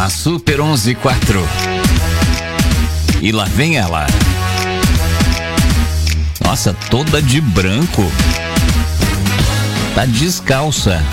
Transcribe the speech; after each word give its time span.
na 0.00 0.08
Super 0.08 0.60
114. 0.60 1.46
E 3.20 3.30
lá 3.32 3.44
vem 3.44 3.76
ela. 3.76 4.06
Nossa, 6.42 6.72
toda 6.88 7.20
de 7.20 7.38
branco. 7.38 8.10
Tá 9.94 10.06
descalça. 10.06 11.04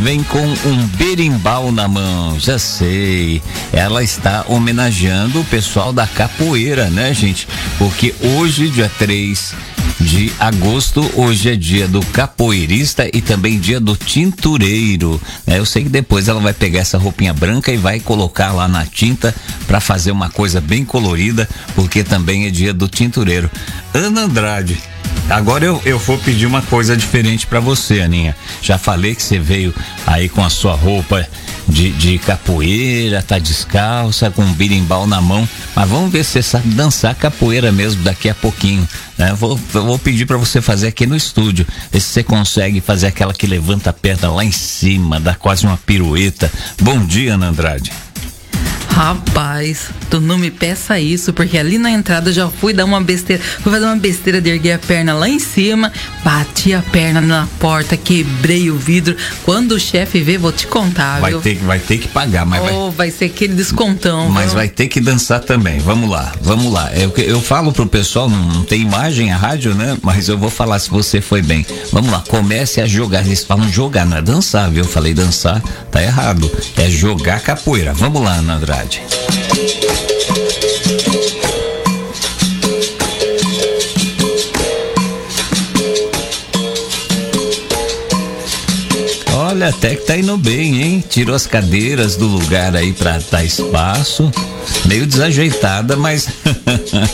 Vem 0.00 0.20
com 0.24 0.44
um 0.68 0.86
berimbau 0.96 1.70
na 1.70 1.86
mão, 1.86 2.40
já 2.40 2.58
sei. 2.58 3.40
Ela 3.72 4.02
está 4.02 4.44
homenageando 4.48 5.40
o 5.40 5.44
pessoal 5.44 5.92
da 5.92 6.08
capoeira, 6.08 6.90
né, 6.90 7.14
gente? 7.14 7.46
Porque 7.78 8.16
hoje, 8.20 8.68
dia 8.68 8.90
3 8.98 9.54
de 10.06 10.32
agosto. 10.38 11.10
Hoje 11.16 11.50
é 11.50 11.56
dia 11.56 11.88
do 11.88 12.00
capoeirista 12.06 13.10
e 13.12 13.20
também 13.20 13.58
dia 13.58 13.80
do 13.80 13.96
tintureiro. 13.96 15.20
É, 15.44 15.58
eu 15.58 15.66
sei 15.66 15.82
que 15.82 15.88
depois 15.88 16.28
ela 16.28 16.40
vai 16.40 16.54
pegar 16.54 16.78
essa 16.78 16.96
roupinha 16.96 17.34
branca 17.34 17.72
e 17.72 17.76
vai 17.76 17.98
colocar 17.98 18.52
lá 18.52 18.68
na 18.68 18.86
tinta 18.86 19.34
para 19.66 19.80
fazer 19.80 20.12
uma 20.12 20.30
coisa 20.30 20.60
bem 20.60 20.84
colorida, 20.84 21.48
porque 21.74 22.04
também 22.04 22.46
é 22.46 22.50
dia 22.50 22.72
do 22.72 22.86
tintureiro. 22.86 23.50
Ana 23.92 24.22
Andrade. 24.22 24.78
Agora 25.28 25.64
eu, 25.64 25.82
eu 25.84 25.98
vou 25.98 26.16
pedir 26.18 26.46
uma 26.46 26.62
coisa 26.62 26.96
diferente 26.96 27.44
para 27.44 27.58
você, 27.58 28.00
Aninha. 28.00 28.36
Já 28.62 28.78
falei 28.78 29.12
que 29.12 29.22
você 29.22 29.40
veio 29.40 29.74
aí 30.06 30.28
com 30.28 30.44
a 30.44 30.48
sua 30.48 30.76
roupa 30.76 31.26
de, 31.68 31.90
de 31.92 32.18
capoeira, 32.18 33.22
tá 33.22 33.38
descalça, 33.38 34.30
com 34.30 34.42
um 34.42 34.52
birimbau 34.52 35.06
na 35.06 35.20
mão. 35.20 35.48
Mas 35.74 35.88
vamos 35.88 36.12
ver 36.12 36.24
se 36.24 36.32
você 36.32 36.42
sabe 36.42 36.68
dançar 36.70 37.14
capoeira 37.14 37.72
mesmo 37.72 38.02
daqui 38.02 38.28
a 38.28 38.34
pouquinho. 38.34 38.86
Né? 39.18 39.32
Vou, 39.34 39.56
vou 39.56 39.98
pedir 39.98 40.26
para 40.26 40.36
você 40.36 40.60
fazer 40.60 40.88
aqui 40.88 41.06
no 41.06 41.16
estúdio. 41.16 41.66
Ver 41.90 42.00
se 42.00 42.08
você 42.08 42.22
consegue 42.22 42.80
fazer 42.80 43.06
aquela 43.06 43.32
que 43.32 43.46
levanta 43.46 43.90
a 43.90 43.92
perna 43.92 44.30
lá 44.30 44.44
em 44.44 44.52
cima, 44.52 45.18
dá 45.20 45.34
quase 45.34 45.66
uma 45.66 45.76
pirueta. 45.76 46.50
Bom 46.80 47.04
dia, 47.04 47.34
Ana 47.34 47.48
Andrade. 47.48 47.92
Rapaz, 48.96 49.90
tu 50.08 50.22
não 50.22 50.38
me 50.38 50.50
peça 50.50 50.98
isso, 50.98 51.30
porque 51.34 51.58
ali 51.58 51.76
na 51.76 51.90
entrada 51.90 52.30
eu 52.30 52.32
já 52.32 52.48
fui 52.48 52.72
dar 52.72 52.86
uma 52.86 52.98
besteira, 52.98 53.42
fui 53.42 53.70
fazer 53.70 53.84
uma 53.84 53.96
besteira 53.96 54.40
de 54.40 54.48
erguer 54.48 54.72
a 54.72 54.78
perna 54.78 55.12
lá 55.12 55.28
em 55.28 55.38
cima, 55.38 55.92
bati 56.24 56.72
a 56.72 56.80
perna 56.80 57.20
na 57.20 57.46
porta, 57.60 57.94
quebrei 57.94 58.70
o 58.70 58.76
vidro. 58.78 59.14
Quando 59.44 59.72
o 59.72 59.78
chefe 59.78 60.22
vê, 60.22 60.38
vou 60.38 60.50
te 60.50 60.66
contar, 60.66 61.20
vai 61.20 61.32
viu? 61.32 61.42
Ter, 61.42 61.56
vai 61.56 61.78
ter 61.78 61.98
que 61.98 62.08
pagar, 62.08 62.46
mas 62.46 62.62
oh, 62.72 62.84
vai... 62.84 63.08
vai 63.08 63.10
ser 63.10 63.26
aquele 63.26 63.52
descontão. 63.52 64.30
Mas 64.30 64.46
viu? 64.46 64.54
vai 64.54 64.68
ter 64.70 64.88
que 64.88 64.98
dançar 64.98 65.40
também. 65.40 65.78
Vamos 65.78 66.08
lá, 66.08 66.32
vamos 66.40 66.72
lá. 66.72 66.90
Eu, 66.94 67.12
eu 67.18 67.42
falo 67.42 67.74
pro 67.74 67.86
pessoal, 67.86 68.30
não, 68.30 68.44
não 68.48 68.64
tem 68.64 68.80
imagem 68.80 69.30
a 69.30 69.36
rádio, 69.36 69.74
né? 69.74 69.98
Mas 70.00 70.26
eu 70.26 70.38
vou 70.38 70.48
falar 70.48 70.78
se 70.78 70.88
você 70.88 71.20
foi 71.20 71.42
bem. 71.42 71.66
Vamos 71.92 72.10
lá, 72.10 72.24
comece 72.26 72.80
a 72.80 72.86
jogar. 72.86 73.26
Eles 73.26 73.44
falam 73.44 73.70
jogar, 73.70 74.06
não 74.06 74.16
é 74.16 74.22
dançar, 74.22 74.70
viu? 74.70 74.84
Eu 74.84 74.88
falei 74.88 75.12
dançar, 75.12 75.60
tá 75.90 76.02
errado. 76.02 76.50
É 76.78 76.88
jogar 76.88 77.40
capoeira. 77.40 77.92
Vamos 77.92 78.22
lá, 78.22 78.36
Ana 78.36 78.54
Andrade. 78.54 78.85
Sanchez. 78.88 80.15
Olha, 89.56 89.70
até 89.70 89.94
que 89.94 90.04
tá 90.04 90.14
indo 90.14 90.36
bem, 90.36 90.82
hein? 90.82 91.04
Tirou 91.08 91.34
as 91.34 91.46
cadeiras 91.46 92.14
do 92.14 92.26
lugar 92.26 92.76
aí 92.76 92.92
pra 92.92 93.18
dar 93.30 93.42
espaço 93.42 94.30
meio 94.84 95.06
desajeitada, 95.06 95.96
mas 95.96 96.28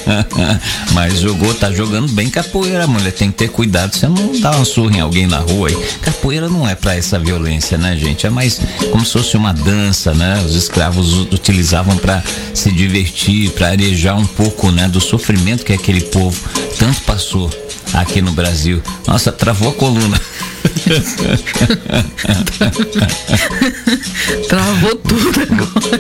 mas 0.91 1.21
jogou, 1.21 1.55
tá 1.55 1.71
jogando 1.71 2.09
bem 2.13 2.29
capoeira, 2.29 2.85
mulher. 2.89 3.13
Tem 3.13 3.31
que 3.31 3.39
ter 3.39 3.49
cuidado, 3.49 3.95
você 3.95 4.09
não 4.09 4.41
dá 4.41 4.51
uma 4.51 4.65
surra 4.65 4.97
em 4.97 5.01
alguém 5.01 5.25
na 5.25 5.39
rua 5.39 5.69
aí. 5.69 5.77
Capoeira 6.01 6.49
não 6.49 6.69
é 6.69 6.75
para 6.75 6.97
essa 6.97 7.17
violência, 7.17 7.79
né, 7.79 7.97
gente? 7.97 8.27
É 8.27 8.31
mais 8.31 8.61
como 8.91 9.07
se 9.07 9.13
fosse 9.13 9.37
uma 9.37 9.53
dança, 9.53 10.13
né? 10.13 10.43
Os 10.45 10.57
escravos 10.57 11.19
utilizavam 11.33 11.97
para 11.97 12.25
se 12.53 12.73
divertir, 12.73 13.51
para 13.51 13.69
arejar 13.69 14.19
um 14.19 14.27
pouco, 14.27 14.73
né, 14.73 14.89
do 14.89 15.01
sofrimento 15.01 15.65
que 15.65 15.73
aquele 15.73 16.01
povo 16.01 16.43
tanto 16.77 17.03
passou 17.03 17.49
aqui 17.93 18.21
no 18.21 18.33
Brasil. 18.33 18.83
Nossa, 19.07 19.31
travou 19.31 19.69
a 19.69 19.75
coluna. 19.75 20.21
Travou 24.49 24.95
tudo 24.97 25.41
agora. 25.41 25.99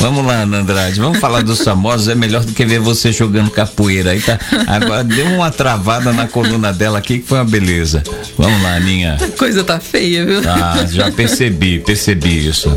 Vamos 0.00 0.24
lá, 0.24 0.42
Ana 0.42 0.58
Andrade, 0.58 1.00
vamos 1.00 1.18
falar 1.18 1.42
dos 1.42 1.62
famosos. 1.62 2.08
É 2.08 2.14
melhor 2.14 2.44
do 2.44 2.52
que 2.52 2.64
ver 2.64 2.78
você 2.78 3.10
jogando 3.10 3.50
capoeira. 3.50 4.10
Aí 4.10 4.20
tá. 4.20 4.38
Agora 4.66 5.02
deu 5.02 5.26
uma 5.26 5.50
travada 5.50 6.12
na 6.12 6.28
coluna 6.28 6.72
dela 6.72 6.98
aqui 6.98 7.18
que 7.18 7.26
foi 7.26 7.38
uma 7.38 7.44
beleza. 7.44 8.04
Vamos 8.38 8.62
lá, 8.62 8.76
Aninha. 8.76 9.16
A 9.20 9.28
coisa 9.36 9.64
tá 9.64 9.80
feia, 9.80 10.24
viu? 10.24 10.40
Ah, 10.48 10.86
já 10.88 11.10
percebi, 11.10 11.80
percebi 11.80 12.46
isso. 12.46 12.68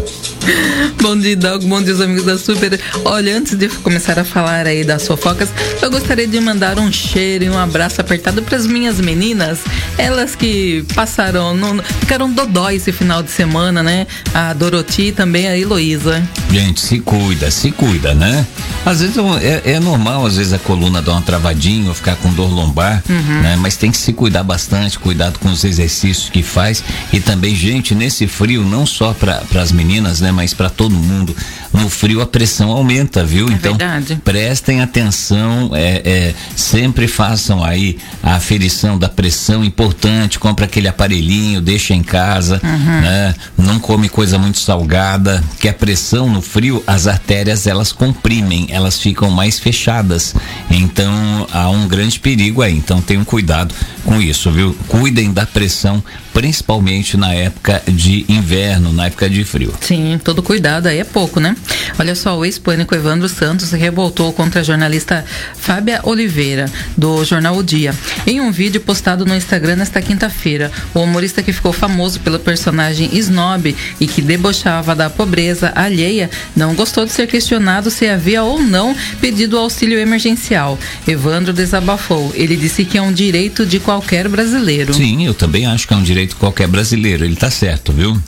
Bom 1.01 1.17
dia, 1.17 1.35
Doug. 1.35 1.63
Bom 1.63 1.81
dia, 1.81 1.93
os 1.93 2.01
amigos 2.01 2.23
da 2.23 2.37
Super. 2.37 2.79
Olha, 3.05 3.37
antes 3.37 3.55
de 3.55 3.67
começar 3.69 4.17
a 4.19 4.23
falar 4.23 4.65
aí 4.65 4.83
das 4.83 5.05
fofocas, 5.05 5.49
eu 5.81 5.89
gostaria 5.89 6.27
de 6.27 6.39
mandar 6.39 6.77
um 6.79 6.91
cheiro 6.91 7.45
e 7.45 7.49
um 7.49 7.57
abraço 7.57 8.01
apertado 8.01 8.41
para 8.41 8.57
as 8.57 8.65
minhas 8.65 8.99
meninas. 8.99 9.59
Elas 9.97 10.35
que 10.35 10.85
passaram, 10.95 11.55
no, 11.55 11.83
ficaram 11.83 12.31
dodói 12.31 12.75
esse 12.75 12.91
final 12.91 13.23
de 13.23 13.31
semana, 13.31 13.81
né? 13.83 14.07
A 14.33 14.53
Doroti 14.53 15.03
e 15.03 15.11
também 15.11 15.47
a 15.47 15.57
Heloísa. 15.57 16.21
Gente, 16.51 16.81
se 16.81 16.99
cuida, 16.99 17.51
se 17.51 17.71
cuida, 17.71 18.13
né? 18.13 18.45
Às 18.85 19.01
vezes 19.01 19.17
é, 19.41 19.73
é, 19.73 19.79
normal, 19.79 20.25
às 20.25 20.37
vezes 20.37 20.53
a 20.53 20.59
coluna 20.59 21.01
dá 21.01 21.11
uma 21.11 21.21
travadinha 21.21 21.89
ou 21.89 21.93
ficar 21.93 22.15
com 22.15 22.33
dor 22.33 22.51
lombar, 22.51 23.03
uhum. 23.09 23.41
né? 23.41 23.55
Mas 23.59 23.75
tem 23.75 23.91
que 23.91 23.97
se 23.97 24.13
cuidar 24.13 24.43
bastante, 24.43 24.97
cuidado 24.97 25.37
com 25.39 25.49
os 25.49 25.63
exercícios 25.63 26.29
que 26.29 26.41
faz 26.41 26.83
e 27.11 27.19
também, 27.19 27.55
gente, 27.55 27.93
nesse 27.93 28.25
frio, 28.25 28.63
não 28.63 28.85
só 28.85 29.13
para 29.13 29.43
as 29.61 29.71
meninas, 29.71 30.21
né? 30.21 30.31
Mas 30.39 30.53
para 30.53 30.69
todo 30.69 30.95
mundo. 30.95 31.35
No 31.73 31.89
frio 31.89 32.21
a 32.21 32.25
pressão 32.25 32.71
aumenta, 32.71 33.25
viu? 33.25 33.49
É 33.49 33.51
então 33.51 33.75
verdade. 33.75 34.21
prestem 34.23 34.79
atenção, 34.79 35.71
é, 35.73 36.01
é, 36.05 36.33
sempre 36.55 37.09
façam 37.09 37.61
aí 37.61 37.97
a 38.23 38.35
aferição 38.35 38.97
da 38.97 39.09
pressão 39.09 39.65
importante, 39.65 40.39
compra 40.39 40.63
aquele 40.63 40.87
aparelhinho, 40.87 41.59
deixa 41.59 41.93
em 41.93 42.01
casa, 42.01 42.61
uhum. 42.63 43.01
né? 43.01 43.35
Não 43.57 43.79
come 43.79 44.07
coisa 44.07 44.39
muito 44.39 44.59
salgada, 44.59 45.43
que 45.59 45.67
a 45.67 45.73
pressão 45.73 46.29
no 46.29 46.41
frio, 46.41 46.81
as 46.87 47.05
artérias 47.05 47.67
elas 47.67 47.91
comprimem, 47.91 48.67
elas 48.69 48.97
ficam 48.97 49.29
mais 49.29 49.59
fechadas. 49.59 50.33
Então 50.71 51.45
há 51.51 51.69
um 51.69 51.85
grande 51.85 52.17
perigo 52.17 52.61
aí. 52.61 52.77
Então 52.77 53.01
tenham 53.01 53.25
cuidado 53.25 53.75
com 54.05 54.21
isso, 54.21 54.49
viu? 54.51 54.73
Cuidem 54.87 55.33
da 55.33 55.45
pressão 55.45 56.01
principalmente 56.33 57.17
na 57.17 57.33
época 57.33 57.81
de 57.87 58.25
inverno, 58.29 58.93
na 58.93 59.07
época 59.07 59.29
de 59.29 59.43
frio. 59.43 59.73
Sim, 59.81 60.18
todo 60.19 60.43
cuidado 60.43 60.87
aí 60.87 60.99
é 60.99 61.03
pouco, 61.03 61.39
né? 61.39 61.55
Olha 61.97 62.13
só, 62.13 62.37
o 62.37 62.45
ex-pânico 62.45 62.93
Evandro 62.93 63.27
Santos 63.27 63.71
revoltou 63.71 64.31
contra 64.31 64.61
a 64.61 64.63
jornalista 64.63 65.25
Fábia 65.57 65.99
Oliveira, 66.03 66.69
do 66.95 67.23
jornal 67.25 67.57
O 67.57 67.63
Dia. 67.63 67.93
Em 68.27 68.39
um 68.39 68.51
vídeo 68.51 68.79
postado 68.79 69.25
no 69.25 69.35
Instagram 69.35 69.77
nesta 69.77 70.01
quinta-feira, 70.01 70.71
o 70.93 70.99
humorista 70.99 71.41
que 71.41 71.51
ficou 71.51 71.73
famoso 71.73 72.19
pelo 72.19 72.39
personagem 72.39 73.09
Snob 73.13 73.75
e 73.99 74.07
que 74.07 74.21
debochava 74.21 74.95
da 74.95 75.09
pobreza 75.09 75.71
alheia 75.75 76.29
não 76.55 76.75
gostou 76.75 77.05
de 77.05 77.11
ser 77.11 77.27
questionado 77.27 77.89
se 77.89 78.07
havia 78.07 78.43
ou 78.43 78.61
não 78.61 78.95
pedido 79.19 79.57
auxílio 79.57 79.99
emergencial. 79.99 80.77
Evandro 81.07 81.53
desabafou. 81.53 82.31
Ele 82.35 82.55
disse 82.55 82.85
que 82.85 82.97
é 82.97 83.01
um 83.01 83.11
direito 83.11 83.65
de 83.65 83.79
qualquer 83.79 84.27
brasileiro. 84.27 84.93
Sim, 84.93 85.25
eu 85.25 85.33
também 85.33 85.65
acho 85.65 85.87
que 85.87 85.93
é 85.93 85.97
um 85.97 86.03
direito 86.03 86.19
direito 86.19 86.35
qualquer 86.35 86.67
brasileiro. 86.67 87.23
Ele 87.23 87.35
tá 87.35 87.49
certo, 87.49 87.91
viu? 87.91 88.19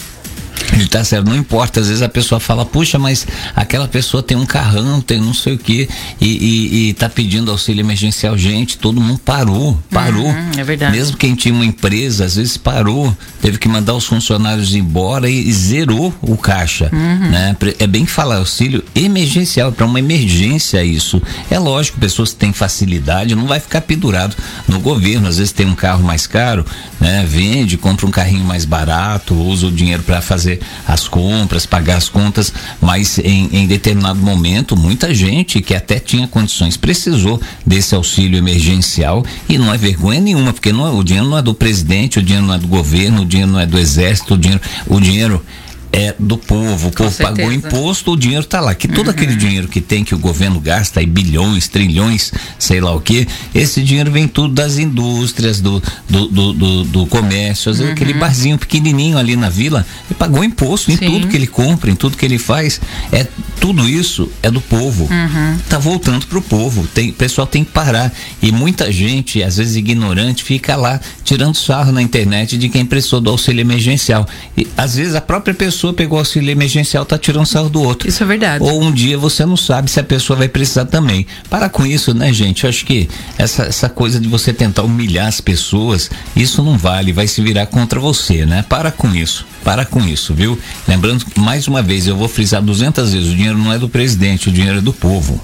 Ele 0.73 0.87
tá 0.87 1.03
certo, 1.03 1.27
não 1.27 1.35
importa, 1.35 1.79
às 1.79 1.87
vezes 1.87 2.01
a 2.01 2.09
pessoa 2.09 2.39
fala, 2.39 2.65
puxa, 2.65 2.97
mas 2.97 3.27
aquela 3.55 3.87
pessoa 3.87 4.23
tem 4.23 4.37
um 4.37 4.45
carrão, 4.45 5.01
tem 5.01 5.19
não 5.19 5.33
sei 5.33 5.53
o 5.53 5.57
que, 5.57 5.89
e, 6.19 6.27
e, 6.27 6.89
e, 6.89 6.93
tá 6.93 7.09
pedindo 7.09 7.51
auxílio 7.51 7.81
emergencial. 7.81 8.37
Gente, 8.37 8.77
todo 8.77 9.01
mundo 9.01 9.19
parou, 9.19 9.77
parou. 9.89 10.27
Uhum, 10.27 10.51
é 10.57 10.63
verdade. 10.63 10.95
Mesmo 10.95 11.17
quem 11.17 11.35
tinha 11.35 11.53
uma 11.53 11.65
empresa, 11.65 12.25
às 12.25 12.35
vezes 12.35 12.57
parou, 12.57 13.15
teve 13.41 13.57
que 13.57 13.67
mandar 13.67 13.93
os 13.93 14.05
funcionários 14.05 14.73
embora 14.73 15.29
e, 15.29 15.47
e 15.47 15.53
zerou 15.53 16.13
o 16.21 16.37
caixa. 16.37 16.89
Uhum. 16.91 17.29
Né? 17.29 17.55
É 17.79 17.87
bem 17.87 18.05
falar 18.05 18.37
auxílio 18.37 18.83
emergencial, 18.95 19.71
para 19.71 19.85
uma 19.85 19.99
emergência 19.99 20.83
isso. 20.83 21.21
É 21.49 21.59
lógico, 21.59 21.99
pessoas 21.99 22.31
que 22.31 22.37
têm 22.37 22.53
facilidade, 22.53 23.35
não 23.35 23.47
vai 23.47 23.59
ficar 23.59 23.81
pendurado 23.81 24.35
no 24.67 24.79
governo. 24.79 25.27
Às 25.27 25.37
vezes 25.37 25.51
tem 25.51 25.65
um 25.65 25.75
carro 25.75 26.03
mais 26.03 26.25
caro, 26.25 26.65
né? 26.99 27.25
Vende, 27.27 27.77
compra 27.77 28.05
um 28.05 28.11
carrinho 28.11 28.45
mais 28.45 28.65
barato, 28.65 29.35
usa 29.35 29.67
o 29.67 29.71
dinheiro 29.71 30.03
para 30.03 30.21
fazer 30.21 30.60
as 30.87 31.07
compras, 31.07 31.65
pagar 31.65 31.97
as 31.97 32.09
contas, 32.09 32.53
mas 32.79 33.19
em, 33.19 33.49
em 33.51 33.67
determinado 33.67 34.19
momento, 34.19 34.75
muita 34.75 35.13
gente 35.13 35.61
que 35.61 35.73
até 35.73 35.99
tinha 35.99 36.27
condições 36.27 36.77
precisou 36.77 37.39
desse 37.65 37.95
auxílio 37.95 38.37
emergencial 38.37 39.25
e 39.47 39.57
não 39.57 39.73
é 39.73 39.77
vergonha 39.77 40.19
nenhuma, 40.19 40.53
porque 40.53 40.71
não 40.71 40.87
é, 40.87 40.89
o 40.89 41.03
dinheiro 41.03 41.29
não 41.29 41.37
é 41.37 41.41
do 41.41 41.53
presidente, 41.53 42.19
o 42.19 42.23
dinheiro 42.23 42.47
não 42.47 42.53
é 42.55 42.59
do 42.59 42.67
governo, 42.67 43.21
o 43.21 43.25
dinheiro 43.25 43.51
não 43.51 43.59
é 43.59 43.65
do 43.65 43.77
exército, 43.77 44.33
o 44.33 44.37
dinheiro, 44.37 44.61
o 44.87 44.99
dinheiro 44.99 45.45
é 45.91 46.15
do 46.17 46.37
povo. 46.37 46.87
O 46.87 46.91
povo 46.91 47.17
pagou 47.17 47.51
imposto, 47.51 48.11
o 48.11 48.17
dinheiro 48.17 48.43
está 48.43 48.61
lá. 48.61 48.73
Que 48.73 48.87
todo 48.87 49.07
uhum. 49.07 49.11
aquele 49.11 49.35
dinheiro 49.35 49.67
que 49.67 49.81
tem, 49.81 50.03
que 50.03 50.15
o 50.15 50.17
governo 50.17 50.59
gasta 50.59 50.99
aí 50.99 51.05
bilhões, 51.05 51.67
trilhões, 51.67 52.31
sei 52.57 52.79
lá 52.79 52.95
o 52.95 53.01
que, 53.01 53.27
esse 53.53 53.81
dinheiro 53.83 54.11
vem 54.11 54.27
tudo 54.27 54.53
das 54.53 54.77
indústrias, 54.77 55.59
do, 55.59 55.81
do, 56.09 56.27
do, 56.27 56.53
do, 56.53 56.83
do 56.85 57.05
comércio. 57.07 57.71
Uhum. 57.71 57.91
aquele 57.91 58.13
barzinho 58.13 58.57
pequenininho 58.57 59.17
ali 59.17 59.35
na 59.35 59.49
vila, 59.49 59.85
ele 60.09 60.17
pagou 60.17 60.43
imposto 60.43 60.91
em 60.91 60.97
Sim. 60.97 61.05
tudo 61.05 61.27
que 61.27 61.35
ele 61.35 61.47
compra, 61.47 61.89
em 61.89 61.95
tudo 61.95 62.17
que 62.17 62.25
ele 62.25 62.37
faz. 62.37 62.79
É 63.11 63.27
Tudo 63.59 63.87
isso 63.87 64.31
é 64.41 64.49
do 64.49 64.61
povo. 64.61 65.07
Uhum. 65.11 65.57
Tá 65.69 65.77
voltando 65.77 66.25
pro 66.25 66.41
povo. 66.41 66.87
Tem, 66.87 67.09
o 67.09 67.13
pessoal 67.13 67.45
tem 67.45 67.63
que 67.63 67.71
parar. 67.71 68.11
E 68.41 68.51
muita 68.51 68.91
gente, 68.91 69.43
às 69.43 69.57
vezes 69.57 69.75
ignorante, 69.75 70.43
fica 70.43 70.75
lá 70.75 70.99
tirando 71.23 71.55
sarro 71.55 71.91
na 71.91 72.01
internet 72.01 72.57
de 72.57 72.69
quem 72.69 72.85
prestou 72.85 73.21
do 73.21 73.29
auxílio 73.29 73.61
emergencial. 73.61 74.27
E 74.57 74.67
às 74.75 74.95
vezes 74.95 75.15
a 75.15 75.21
própria 75.21 75.53
pessoa 75.53 75.80
pessoa 75.81 75.93
pegou 75.93 76.19
auxílio 76.19 76.51
emergencial 76.51 77.03
tá 77.03 77.17
tirando 77.17 77.47
sarro 77.47 77.69
do 77.69 77.81
outro. 77.81 78.07
Isso 78.07 78.21
é 78.21 78.25
verdade. 78.25 78.63
Ou 78.63 78.83
um 78.83 78.91
dia 78.91 79.17
você 79.17 79.43
não 79.45 79.57
sabe 79.57 79.89
se 79.89 79.99
a 79.99 80.03
pessoa 80.03 80.37
vai 80.37 80.47
precisar 80.47 80.85
também. 80.85 81.25
Para 81.49 81.69
com 81.69 81.83
isso, 81.83 82.13
né, 82.13 82.31
gente? 82.31 82.63
Eu 82.63 82.69
acho 82.69 82.85
que 82.85 83.09
essa, 83.35 83.63
essa 83.63 83.89
coisa 83.89 84.19
de 84.19 84.27
você 84.27 84.53
tentar 84.53 84.83
humilhar 84.83 85.27
as 85.27 85.41
pessoas, 85.41 86.11
isso 86.35 86.61
não 86.61 86.77
vale, 86.77 87.11
vai 87.11 87.25
se 87.25 87.41
virar 87.41 87.65
contra 87.65 87.99
você, 87.99 88.45
né? 88.45 88.63
Para 88.69 88.91
com 88.91 89.13
isso. 89.15 89.43
Para 89.63 89.83
com 89.83 90.01
isso, 90.07 90.35
viu? 90.35 90.57
Lembrando 90.87 91.25
que, 91.25 91.39
mais 91.39 91.67
uma 91.67 91.81
vez, 91.81 92.05
eu 92.05 92.15
vou 92.15 92.27
frisar 92.27 92.61
200 92.61 93.13
vezes: 93.13 93.31
o 93.31 93.35
dinheiro 93.35 93.57
não 93.57 93.73
é 93.73 93.79
do 93.79 93.89
presidente, 93.89 94.49
o 94.49 94.51
dinheiro 94.51 94.77
é 94.77 94.81
do 94.81 94.93
povo. 94.93 95.41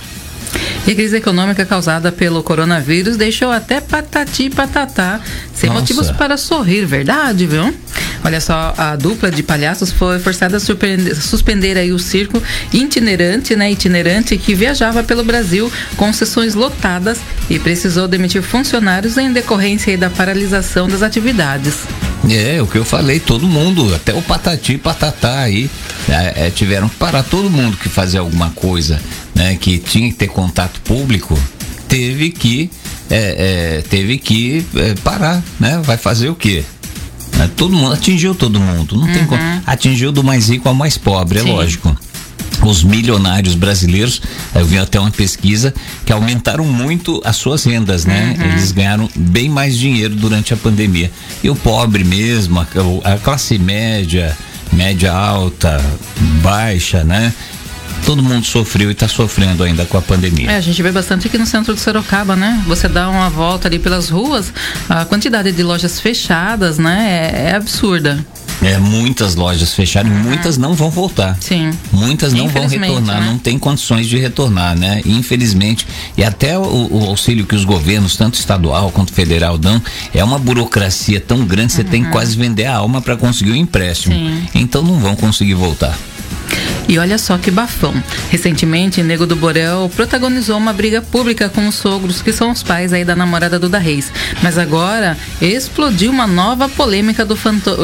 E 0.87 0.91
a 0.91 0.95
crise 0.95 1.17
econômica 1.17 1.65
causada 1.65 2.11
pelo 2.11 2.41
coronavírus 2.41 3.17
deixou 3.17 3.51
até 3.51 3.81
patati 3.81 4.43
e 4.43 4.49
patatá 4.49 5.19
sem 5.53 5.69
Nossa. 5.69 5.81
motivos 5.81 6.11
para 6.11 6.37
sorrir, 6.37 6.85
verdade, 6.85 7.45
viu? 7.45 7.73
Olha 8.23 8.41
só, 8.41 8.73
a 8.77 8.95
dupla 8.95 9.29
de 9.29 9.43
palhaços 9.43 9.91
foi 9.91 10.19
forçada 10.19 10.57
a 10.57 10.59
suspender 10.59 11.77
aí 11.77 11.91
o 11.91 11.99
circo 11.99 12.41
itinerante, 12.73 13.55
né? 13.55 13.71
Itinerante 13.71 14.37
que 14.37 14.55
viajava 14.55 15.03
pelo 15.03 15.23
Brasil 15.23 15.71
com 15.95 16.11
sessões 16.11 16.55
lotadas 16.55 17.19
e 17.49 17.59
precisou 17.59 18.07
demitir 18.07 18.41
funcionários 18.41 19.17
em 19.17 19.31
decorrência 19.31 19.97
da 19.97 20.09
paralisação 20.09 20.87
das 20.87 21.01
atividades. 21.01 21.85
É, 22.29 22.61
o 22.61 22.67
que 22.67 22.77
eu 22.77 22.83
falei, 22.83 23.19
todo 23.19 23.47
mundo, 23.47 23.93
até 23.95 24.13
o 24.13 24.21
Patati 24.21 24.73
e 24.73 24.77
Patatá 24.77 25.39
aí, 25.39 25.69
é, 26.09 26.47
é, 26.47 26.49
tiveram 26.49 26.89
que 26.89 26.95
parar 26.95 27.23
todo 27.23 27.49
mundo 27.49 27.77
que 27.77 27.87
fazia 27.87 28.19
alguma 28.19 28.49
coisa, 28.49 28.99
né, 29.33 29.55
que 29.59 29.77
tinha 29.77 30.09
que 30.09 30.15
ter 30.15 30.27
contato 30.27 30.81
público, 30.81 31.37
teve 31.87 32.31
que 32.31 32.69
é, 33.09 33.77
é 33.77 33.81
teve 33.89 34.17
que 34.17 34.65
é, 34.75 34.95
parar, 34.95 35.41
né? 35.57 35.79
Vai 35.83 35.95
fazer 35.95 36.27
o 36.29 36.35
quê? 36.35 36.63
Né, 37.37 37.49
todo 37.55 37.73
mundo 37.73 37.93
atingiu 37.93 38.35
todo 38.35 38.59
mundo, 38.59 38.97
não 38.97 39.07
uhum. 39.07 39.13
tem 39.13 39.25
como. 39.25 39.41
Atingiu 39.65 40.11
do 40.11 40.23
mais 40.23 40.49
rico 40.49 40.67
ao 40.67 40.75
mais 40.75 40.97
pobre, 40.97 41.39
é 41.39 41.43
Sim. 41.43 41.49
é 41.49 41.53
lógico 41.53 41.97
os 42.63 42.83
milionários 42.83 43.55
brasileiros, 43.55 44.21
eu 44.53 44.65
vi 44.65 44.77
até 44.77 44.99
uma 44.99 45.11
pesquisa 45.11 45.73
que 46.05 46.11
aumentaram 46.11 46.65
muito 46.65 47.21
as 47.23 47.35
suas 47.35 47.63
rendas, 47.63 48.05
né? 48.05 48.35
Uhum. 48.37 48.45
Eles 48.45 48.71
ganharam 48.71 49.09
bem 49.15 49.49
mais 49.49 49.77
dinheiro 49.77 50.15
durante 50.15 50.53
a 50.53 50.57
pandemia. 50.57 51.11
E 51.43 51.49
o 51.49 51.55
pobre 51.55 52.03
mesmo, 52.03 52.59
a, 52.59 52.65
a 53.13 53.17
classe 53.17 53.57
média, 53.57 54.37
média 54.71 55.13
alta, 55.13 55.81
baixa, 56.41 57.03
né? 57.03 57.33
todo 58.05 58.23
mundo 58.23 58.45
sofreu 58.45 58.89
e 58.89 58.93
está 58.93 59.05
sofrendo 59.05 59.63
ainda 59.63 59.85
com 59.85 59.97
a 59.97 60.01
pandemia. 60.01 60.51
É, 60.51 60.55
a 60.55 60.61
gente 60.61 60.81
vê 60.81 60.91
bastante 60.91 61.27
aqui 61.27 61.37
no 61.37 61.45
centro 61.45 61.73
de 61.73 61.81
Sorocaba, 61.81 62.37
né? 62.37 62.63
Você 62.65 62.87
dá 62.87 63.09
uma 63.09 63.29
volta 63.29 63.67
ali 63.67 63.79
pelas 63.79 64.09
ruas, 64.09 64.53
a 64.87 65.03
quantidade 65.03 65.51
de 65.51 65.61
lojas 65.61 65.99
fechadas, 65.99 66.77
né? 66.77 67.33
É, 67.33 67.49
é 67.49 67.55
absurda. 67.55 68.25
É, 68.61 68.77
muitas 68.77 69.35
lojas 69.35 69.73
fecharam 69.73 70.09
uhum. 70.09 70.19
e 70.19 70.23
muitas 70.23 70.57
não 70.57 70.73
vão 70.73 70.89
voltar. 70.89 71.37
Sim. 71.39 71.71
Muitas 71.91 72.33
não 72.33 72.47
vão 72.47 72.67
retornar, 72.67 73.21
né? 73.21 73.27
não 73.27 73.37
tem 73.37 73.57
condições 73.59 74.07
de 74.07 74.17
retornar, 74.17 74.77
né? 74.77 75.01
Infelizmente. 75.05 75.85
E 76.17 76.23
até 76.23 76.57
o, 76.57 76.63
o, 76.91 77.05
auxílio 77.07 77.45
que 77.45 77.55
os 77.55 77.63
governos, 77.63 78.17
tanto 78.17 78.35
estadual 78.35 78.91
quanto 78.91 79.13
federal, 79.13 79.57
dão, 79.57 79.81
é 80.13 80.23
uma 80.23 80.39
burocracia 80.39 81.19
tão 81.19 81.45
grande, 81.45 81.73
você 81.73 81.81
uhum. 81.81 81.87
tem 81.87 82.03
que 82.03 82.11
quase 82.11 82.35
vender 82.35 82.65
a 82.65 82.75
alma 82.75 83.01
para 83.01 83.15
conseguir 83.15 83.51
o 83.51 83.53
um 83.53 83.57
empréstimo. 83.57 84.15
Sim. 84.15 84.47
Então 84.55 84.81
não 84.81 84.99
vão 84.99 85.15
conseguir 85.15 85.53
voltar. 85.53 85.97
E 86.87 86.97
olha 86.97 87.17
só 87.17 87.37
que 87.37 87.51
bafão. 87.51 87.93
Recentemente, 88.29 89.03
Nego 89.03 89.25
do 89.25 89.35
Borel 89.35 89.91
protagonizou 89.95 90.57
uma 90.57 90.71
briga 90.71 91.01
pública 91.01 91.49
com 91.49 91.67
os 91.67 91.75
sogros, 91.75 92.21
que 92.21 92.31
são 92.31 92.51
os 92.51 92.63
pais 92.63 92.93
aí 92.93 93.03
da 93.03 93.15
namorada 93.15 93.59
do 93.59 93.67
da 93.67 93.77
Reis. 93.77 94.11
Mas 94.41 94.57
agora 94.57 95.17
explodiu 95.41 96.11
uma 96.11 96.25
nova 96.25 96.69
polêmica 96.69 97.25
do, 97.25 97.35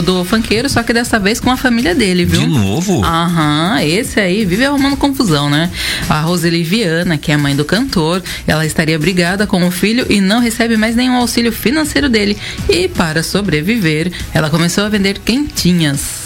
do 0.02 0.24
funkeiro, 0.24 0.70
só 0.70 0.82
que 0.84 0.94
dessa 0.94 1.20
vez 1.20 1.40
com 1.40 1.52
a 1.52 1.58
família 1.58 1.94
dele, 1.94 2.24
viu? 2.24 2.42
De 2.42 2.48
novo? 2.48 3.04
Aham, 3.04 3.82
esse 3.82 4.20
aí 4.20 4.46
vive 4.46 4.66
arrumando 4.66 4.96
confusão, 4.96 5.50
né? 5.50 5.70
A 6.10 6.22
Roseli 6.22 6.64
Viana, 6.64 7.18
que 7.18 7.32
é 7.32 7.36
a 7.36 7.38
mãe 7.38 7.56
do 7.56 7.66
cantor, 7.66 8.24
ela 8.48 8.66
estaria 8.66 8.98
brigada 8.98 9.46
com 9.46 9.68
o 9.68 9.72
filho 9.72 10.06
e 10.10 10.22
não 10.22 10.40
recebe 10.40 10.78
mais 10.78 10.96
nenhum 10.96 11.16
auxílio 11.16 11.52
financeiro 11.52 12.08
dele. 12.08 12.38
E 12.70 12.88
para 12.88 13.22
sobreviver, 13.22 14.12
ela 14.34 14.50
começou 14.50 14.86
a 14.86 14.90
vender 14.90 15.20
quentinhas. 15.20 16.24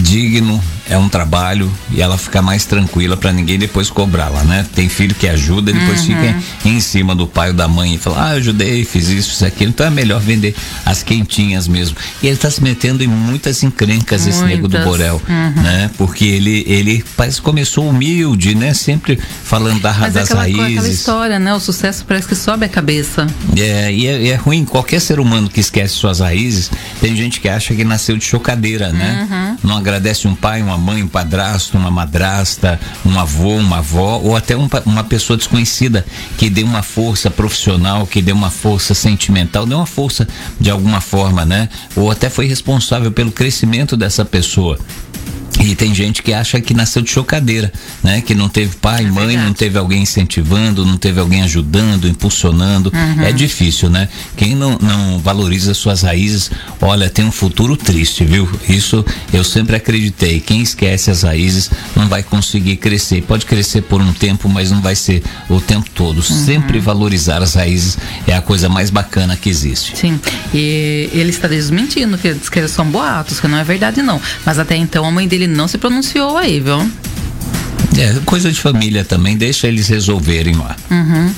Digno, 0.00 0.62
é 0.88 0.98
um 0.98 1.08
trabalho 1.08 1.72
e 1.90 2.02
ela 2.02 2.18
fica 2.18 2.42
mais 2.42 2.64
tranquila 2.64 3.16
para 3.16 3.32
ninguém 3.32 3.58
depois 3.58 3.88
cobrá-la, 3.88 4.44
né? 4.44 4.66
Tem 4.74 4.88
filho 4.88 5.14
que 5.14 5.26
ajuda 5.26 5.70
e 5.70 5.74
depois 5.74 6.00
uhum. 6.00 6.06
fica 6.06 6.36
em 6.64 6.80
cima 6.80 7.14
do 7.14 7.26
pai 7.26 7.48
ou 7.48 7.54
da 7.54 7.66
mãe 7.66 7.94
e 7.94 7.98
fala, 7.98 8.20
ah, 8.20 8.30
ajudei, 8.30 8.84
fiz 8.84 9.08
isso, 9.08 9.30
isso, 9.30 9.46
aquilo. 9.46 9.70
Então 9.70 9.86
é 9.86 9.90
melhor 9.90 10.20
vender 10.20 10.54
as 10.84 11.02
quentinhas 11.02 11.66
mesmo. 11.66 11.96
E 12.22 12.26
ele 12.26 12.36
tá 12.36 12.50
se 12.50 12.62
metendo 12.62 13.02
em 13.02 13.06
muitas 13.06 13.62
encrencas, 13.62 14.22
muitas. 14.22 14.40
esse 14.40 14.44
nego 14.44 14.68
do 14.68 14.78
Borel, 14.80 15.20
uhum. 15.26 15.62
né? 15.62 15.90
Porque 15.96 16.24
ele, 16.26 16.64
ele 16.66 17.04
parece 17.16 17.38
que 17.38 17.42
começou 17.42 17.88
humilde, 17.88 18.54
né? 18.54 18.74
Sempre 18.74 19.18
falando 19.44 19.80
da, 19.80 19.92
Mas 19.92 20.12
das 20.12 20.30
é 20.30 20.32
aquela, 20.32 20.42
raízes. 20.42 20.78
aquela 20.78 20.88
história, 20.88 21.38
né? 21.38 21.54
O 21.54 21.60
sucesso 21.60 22.04
parece 22.06 22.28
que 22.28 22.34
sobe 22.34 22.66
a 22.66 22.68
cabeça. 22.68 23.26
É, 23.56 23.92
e 23.92 24.06
é, 24.06 24.28
é, 24.28 24.34
ruim. 24.34 24.64
Qualquer 24.64 25.00
ser 25.00 25.18
humano 25.18 25.48
que 25.48 25.60
esquece 25.60 25.94
suas 25.94 26.20
raízes, 26.20 26.70
tem 27.00 27.16
gente 27.16 27.40
que 27.40 27.48
acha 27.48 27.74
que 27.74 27.84
nasceu 27.84 28.16
de 28.16 28.24
chocadeira, 28.24 28.92
né? 28.92 29.28
Uhum. 29.30 29.70
Não 29.70 29.76
agradece 29.76 30.28
um 30.28 30.34
pai, 30.34 30.62
uma 30.62 30.73
uma 30.74 30.92
mãe, 30.92 31.02
um 31.02 31.08
padrasto, 31.08 31.78
uma 31.78 31.90
madrasta, 31.90 32.78
um 33.06 33.18
avô, 33.18 33.56
uma 33.56 33.78
avó, 33.78 34.18
ou 34.22 34.36
até 34.36 34.56
um, 34.56 34.68
uma 34.84 35.04
pessoa 35.04 35.36
desconhecida 35.36 36.04
que 36.36 36.50
dê 36.50 36.62
uma 36.62 36.82
força 36.82 37.30
profissional, 37.30 38.06
que 38.06 38.20
dê 38.20 38.32
uma 38.32 38.50
força 38.50 38.94
sentimental, 38.94 39.66
dê 39.66 39.74
uma 39.74 39.86
força 39.86 40.26
de 40.60 40.70
alguma 40.70 41.00
forma, 41.00 41.44
né? 41.44 41.68
Ou 41.94 42.10
até 42.10 42.28
foi 42.28 42.46
responsável 42.46 43.12
pelo 43.12 43.30
crescimento 43.30 43.96
dessa 43.96 44.24
pessoa. 44.24 44.78
E 45.60 45.74
tem 45.74 45.94
gente 45.94 46.22
que 46.22 46.32
acha 46.32 46.60
que 46.60 46.74
nasceu 46.74 47.00
de 47.00 47.10
chocadeira, 47.10 47.72
né? 48.02 48.20
Que 48.20 48.34
não 48.34 48.48
teve 48.48 48.76
pai, 48.76 49.04
é 49.04 49.10
mãe, 49.10 49.28
verdade. 49.28 49.46
não 49.46 49.54
teve 49.54 49.78
alguém 49.78 50.02
incentivando, 50.02 50.84
não 50.84 50.96
teve 50.96 51.20
alguém 51.20 51.42
ajudando, 51.42 52.08
impulsionando. 52.08 52.92
Uhum. 52.92 53.22
É 53.22 53.32
difícil, 53.32 53.88
né? 53.88 54.08
Quem 54.36 54.54
não, 54.54 54.78
não 54.80 55.18
valoriza 55.18 55.72
suas 55.72 56.02
raízes, 56.02 56.50
olha, 56.80 57.08
tem 57.08 57.24
um 57.24 57.32
futuro 57.32 57.76
triste, 57.76 58.24
viu? 58.24 58.48
Isso 58.68 59.04
eu 59.32 59.44
sempre 59.44 59.76
acreditei. 59.76 60.40
Quem 60.40 60.60
esquece 60.60 61.10
as 61.10 61.22
raízes 61.22 61.70
não 61.94 62.08
vai 62.08 62.22
conseguir 62.22 62.76
crescer. 62.76 63.22
Pode 63.22 63.46
crescer 63.46 63.82
por 63.82 64.00
um 64.00 64.12
tempo, 64.12 64.48
mas 64.48 64.70
não 64.70 64.82
vai 64.82 64.96
ser 64.96 65.22
o 65.48 65.60
tempo 65.60 65.88
todo. 65.90 66.16
Uhum. 66.16 66.22
Sempre 66.22 66.80
valorizar 66.80 67.42
as 67.42 67.54
raízes 67.54 67.96
é 68.26 68.34
a 68.34 68.42
coisa 68.42 68.68
mais 68.68 68.90
bacana 68.90 69.36
que 69.36 69.48
existe. 69.48 69.96
Sim. 69.96 70.20
E 70.52 71.08
ele 71.12 71.30
está 71.30 71.46
desmentindo 71.46 72.18
que, 72.18 72.34
que 72.34 72.68
são 72.68 72.86
boatos, 72.90 73.40
que 73.40 73.46
não 73.46 73.58
é 73.58 73.64
verdade, 73.64 74.02
não. 74.02 74.20
Mas 74.44 74.58
até 74.58 74.76
então 74.76 75.04
a 75.04 75.10
mãe 75.10 75.28
dele 75.28 75.43
ele 75.44 75.54
não 75.54 75.68
se 75.68 75.78
pronunciou 75.78 76.36
aí, 76.36 76.60
viu? 76.60 76.78
É, 77.96 78.18
coisa 78.24 78.50
de 78.50 78.60
família 78.60 79.04
também, 79.04 79.36
deixa 79.36 79.68
eles 79.68 79.86
resolverem 79.86 80.56
lá. 80.56 80.76
Uhum. 80.90 81.32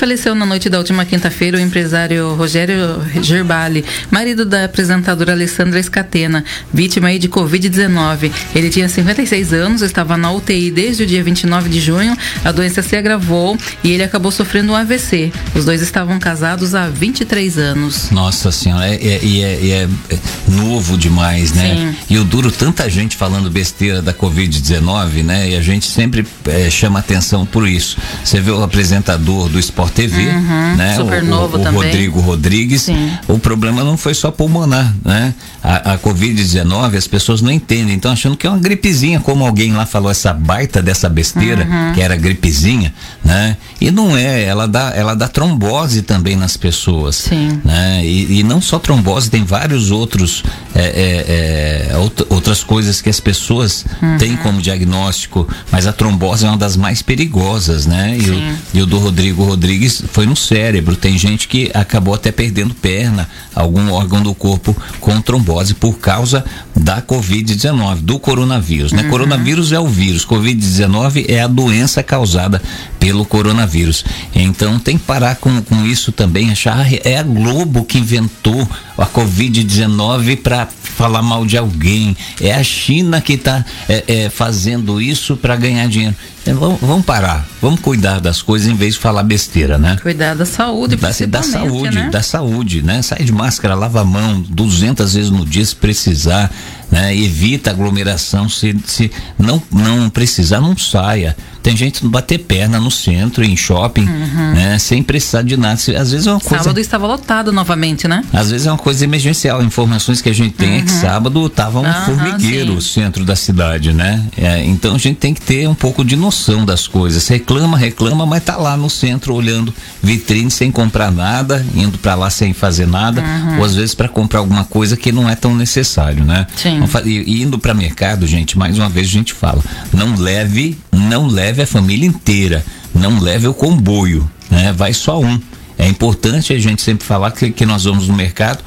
E 0.00 0.06
faleceu 0.10 0.34
na 0.34 0.46
noite 0.46 0.70
da 0.70 0.78
última 0.78 1.04
quinta-feira 1.04 1.58
o 1.58 1.60
empresário 1.60 2.34
Rogério 2.34 3.02
Gerbali, 3.20 3.84
marido 4.10 4.46
da 4.46 4.64
apresentadora 4.64 5.32
Alessandra 5.32 5.78
Escatena, 5.78 6.42
vítima 6.72 7.08
aí 7.08 7.18
de 7.18 7.28
Covid-19. 7.28 8.32
Ele 8.54 8.70
tinha 8.70 8.88
56 8.88 9.52
anos, 9.52 9.82
estava 9.82 10.16
na 10.16 10.32
UTI 10.32 10.70
desde 10.70 11.02
o 11.02 11.06
dia 11.06 11.22
29 11.22 11.68
de 11.68 11.80
junho, 11.80 12.16
a 12.42 12.50
doença 12.50 12.80
se 12.80 12.96
agravou 12.96 13.58
e 13.84 13.90
ele 13.90 14.02
acabou 14.02 14.32
sofrendo 14.32 14.72
um 14.72 14.74
AVC. 14.74 15.30
Os 15.54 15.66
dois 15.66 15.82
estavam 15.82 16.18
casados 16.18 16.74
há 16.74 16.88
23 16.88 17.58
anos. 17.58 18.10
Nossa 18.10 18.50
senhora, 18.50 18.88
é, 18.88 18.94
é, 18.94 19.20
é, 19.22 19.88
é 20.08 20.18
novo 20.48 20.96
demais, 20.96 21.52
né? 21.52 21.76
Sim. 21.76 21.96
E 22.08 22.14
eu 22.14 22.24
duro 22.24 22.50
tanta 22.50 22.88
gente 22.88 23.16
falando 23.16 23.50
besteira 23.50 24.00
da 24.00 24.14
Covid-19, 24.14 25.22
né? 25.22 25.50
E 25.50 25.56
a 25.56 25.60
gente 25.60 25.86
sempre 25.86 26.26
é, 26.46 26.70
chama 26.70 27.00
atenção 27.00 27.44
por 27.44 27.68
isso. 27.68 27.98
Você 28.24 28.40
vê 28.40 28.50
o 28.50 28.62
apresentador 28.62 29.48
do 29.48 29.58
Sport 29.90 29.94
TV, 29.94 30.28
uhum, 30.28 30.76
né? 30.76 30.96
Super 30.96 31.22
o, 31.22 31.26
novo 31.26 31.58
o, 31.58 31.60
o. 31.60 31.72
Rodrigo 31.72 32.20
Rodrigues. 32.20 32.82
Sim. 32.82 33.12
O 33.28 33.38
problema 33.38 33.82
não 33.84 33.96
foi 33.96 34.14
só 34.14 34.30
pulmonar, 34.30 34.94
né? 35.04 35.34
A, 35.62 35.94
a 35.94 35.98
Covid-19 35.98 36.96
as 36.96 37.06
pessoas 37.06 37.42
não 37.42 37.50
entendem, 37.50 37.94
então 37.94 38.10
achando 38.10 38.36
que 38.36 38.46
é 38.46 38.50
uma 38.50 38.58
gripezinha, 38.58 39.20
como 39.20 39.44
alguém 39.44 39.72
lá 39.72 39.84
falou 39.84 40.10
essa 40.10 40.32
baita 40.32 40.80
dessa 40.80 41.08
besteira, 41.08 41.64
uhum. 41.64 41.92
que 41.92 42.00
era 42.00 42.16
gripezinha, 42.16 42.94
né? 43.24 43.56
E 43.80 43.90
não 43.90 44.16
é, 44.16 44.44
ela 44.44 44.66
dá, 44.66 44.92
ela 44.94 45.14
dá 45.14 45.28
trombose 45.28 46.02
também 46.02 46.36
nas 46.36 46.56
pessoas, 46.56 47.16
Sim. 47.16 47.60
né? 47.64 48.04
E, 48.04 48.40
e 48.40 48.42
não 48.42 48.60
só 48.60 48.78
trombose, 48.78 49.30
tem 49.30 49.44
vários 49.44 49.90
outros 49.90 50.42
é, 50.74 50.82
é, 50.82 51.90
é, 51.92 51.96
outras 52.30 52.62
coisas 52.62 53.00
que 53.02 53.08
as 53.08 53.20
pessoas 53.20 53.84
uhum. 54.00 54.18
têm 54.18 54.36
como 54.36 54.62
diagnóstico, 54.62 55.48
mas 55.70 55.86
a 55.86 55.92
trombose 55.92 56.46
é 56.46 56.48
uma 56.48 56.56
das 56.56 56.76
mais 56.76 57.02
perigosas, 57.02 57.86
né? 57.86 58.16
E 58.18 58.30
o, 58.30 58.58
e 58.74 58.82
o, 58.82 58.86
do 58.86 58.98
Rodrigo 58.98 59.44
Rodrigues 59.44 59.79
foi 59.88 60.26
no 60.26 60.36
cérebro. 60.36 60.96
Tem 60.96 61.16
gente 61.16 61.48
que 61.48 61.70
acabou 61.72 62.14
até 62.14 62.30
perdendo 62.32 62.74
perna, 62.74 63.28
algum 63.54 63.90
órgão 63.92 64.22
do 64.22 64.34
corpo 64.34 64.76
com 65.00 65.20
trombose 65.20 65.74
por 65.74 65.98
causa 65.98 66.44
da 66.76 67.00
Covid-19, 67.00 67.96
do 68.00 68.18
coronavírus, 68.18 68.92
né? 68.92 69.02
Uhum. 69.02 69.10
Coronavírus 69.10 69.72
é 69.72 69.78
o 69.78 69.86
vírus, 69.86 70.24
Covid-19 70.24 71.26
é 71.28 71.40
a 71.40 71.46
doença 71.46 72.02
causada 72.02 72.60
pelo 72.98 73.24
coronavírus. 73.24 74.04
Então 74.34 74.78
tem 74.78 74.98
que 74.98 75.04
parar 75.04 75.36
com, 75.36 75.60
com 75.62 75.84
isso 75.86 76.12
também, 76.12 76.50
achar 76.50 76.86
é 77.04 77.18
a 77.18 77.22
Globo 77.22 77.84
que 77.84 77.98
inventou 77.98 78.68
a 78.96 79.06
Covid-19 79.06 80.36
para 80.38 80.68
falar 81.00 81.22
mal 81.22 81.46
de 81.46 81.56
alguém. 81.56 82.16
É 82.40 82.54
a 82.54 82.62
China 82.62 83.20
que 83.20 83.34
está 83.34 83.64
é, 83.88 84.04
é, 84.06 84.30
fazendo 84.30 85.00
isso 85.00 85.36
para 85.36 85.56
ganhar 85.56 85.86
dinheiro. 85.88 86.14
É, 86.46 86.54
vamos, 86.54 86.80
vamos, 86.80 87.04
parar, 87.04 87.46
vamos 87.60 87.80
cuidar 87.80 88.18
das 88.18 88.40
coisas 88.40 88.66
em 88.66 88.74
vez 88.74 88.94
de 88.94 89.00
falar 89.00 89.22
besteira, 89.22 89.76
né? 89.76 89.98
Cuidar 90.00 90.34
da 90.34 90.46
saúde, 90.46 90.96
da, 90.96 91.08
da 91.08 91.42
saúde, 91.42 91.96
né? 91.96 92.10
da 92.10 92.22
saúde, 92.22 92.82
né? 92.82 93.02
Sai 93.02 93.24
de 93.24 93.32
máscara, 93.32 93.74
lava 93.74 94.00
a 94.00 94.04
mão 94.04 94.40
200 94.48 95.14
vezes 95.14 95.30
no 95.30 95.44
dia 95.44 95.64
se 95.64 95.76
precisar, 95.76 96.50
né? 96.90 97.16
Evita 97.16 97.70
aglomeração, 97.70 98.48
se, 98.48 98.76
se 98.86 99.10
não 99.38 99.62
não 99.70 100.10
precisar 100.10 100.60
não 100.60 100.76
saia. 100.76 101.36
Tem 101.62 101.76
gente 101.76 102.00
que 102.00 102.08
bater 102.08 102.38
perna 102.38 102.80
no 102.80 102.90
centro, 102.90 103.44
em 103.44 103.54
shopping, 103.54 104.06
uhum. 104.06 104.54
né? 104.54 104.78
Sem 104.78 105.02
precisar 105.02 105.42
de 105.42 105.56
nada. 105.56 105.74
Às 105.74 106.10
vezes 106.10 106.26
é 106.26 106.30
uma 106.30 106.40
coisa. 106.40 106.64
Sábado 106.64 106.80
estava 106.80 107.06
lotado 107.06 107.52
novamente, 107.52 108.08
né? 108.08 108.24
Às 108.32 108.50
vezes 108.50 108.66
é 108.66 108.70
uma 108.70 108.78
coisa 108.78 109.04
emergencial. 109.04 109.62
Informações 109.62 110.22
que 110.22 110.30
a 110.30 110.34
gente 110.34 110.54
tem 110.54 110.70
uhum. 110.70 110.78
é 110.78 110.82
que 110.82 110.92
uhum. 110.92 111.00
sábado 111.00 111.46
estava 111.46 111.80
um 111.80 111.84
uhum, 111.84 112.04
formigueiro 112.06 112.74
o 112.74 112.80
centro 112.80 113.24
da 113.24 113.36
cidade, 113.36 113.92
né? 113.92 114.24
É, 114.36 114.64
então 114.64 114.94
a 114.94 114.98
gente 114.98 115.16
tem 115.16 115.34
que 115.34 115.40
ter 115.42 115.68
um 115.68 115.74
pouco 115.74 116.02
de 116.02 116.16
noção 116.16 116.64
das 116.64 116.88
coisas. 116.88 117.28
Reclama, 117.28 117.76
reclama, 117.76 118.24
mas 118.24 118.42
tá 118.42 118.56
lá 118.56 118.76
no 118.76 118.88
centro 118.88 119.34
olhando 119.34 119.72
vitrine 120.02 120.50
sem 120.50 120.70
comprar 120.70 121.12
nada, 121.12 121.64
indo 121.74 121.98
para 121.98 122.14
lá 122.14 122.30
sem 122.30 122.54
fazer 122.54 122.86
nada, 122.86 123.20
uhum. 123.20 123.58
ou 123.58 123.64
às 123.64 123.74
vezes 123.74 123.94
para 123.94 124.08
comprar 124.08 124.40
alguma 124.40 124.64
coisa 124.64 124.96
que 124.96 125.12
não 125.12 125.28
é 125.28 125.34
tão 125.34 125.54
necessário, 125.54 126.24
né? 126.24 126.46
Sim. 126.56 126.79
E 127.04 127.42
indo 127.42 127.58
para 127.58 127.74
mercado, 127.74 128.26
gente, 128.26 128.58
mais 128.58 128.78
uma 128.78 128.88
vez 128.88 129.06
a 129.06 129.10
gente 129.10 129.32
fala, 129.32 129.62
não 129.92 130.16
leve, 130.16 130.78
não 130.92 131.26
leve 131.26 131.62
a 131.62 131.66
família 131.66 132.06
inteira, 132.06 132.64
não 132.94 133.20
leve 133.20 133.46
o 133.46 133.54
comboio, 133.54 134.28
né? 134.50 134.72
Vai 134.72 134.92
só 134.92 135.20
um. 135.20 135.40
É 135.78 135.88
importante 135.88 136.52
a 136.52 136.58
gente 136.58 136.82
sempre 136.82 137.06
falar 137.06 137.30
que, 137.30 137.50
que 137.50 137.64
nós 137.64 137.84
vamos 137.84 138.08
no 138.08 138.14
mercado 138.14 138.62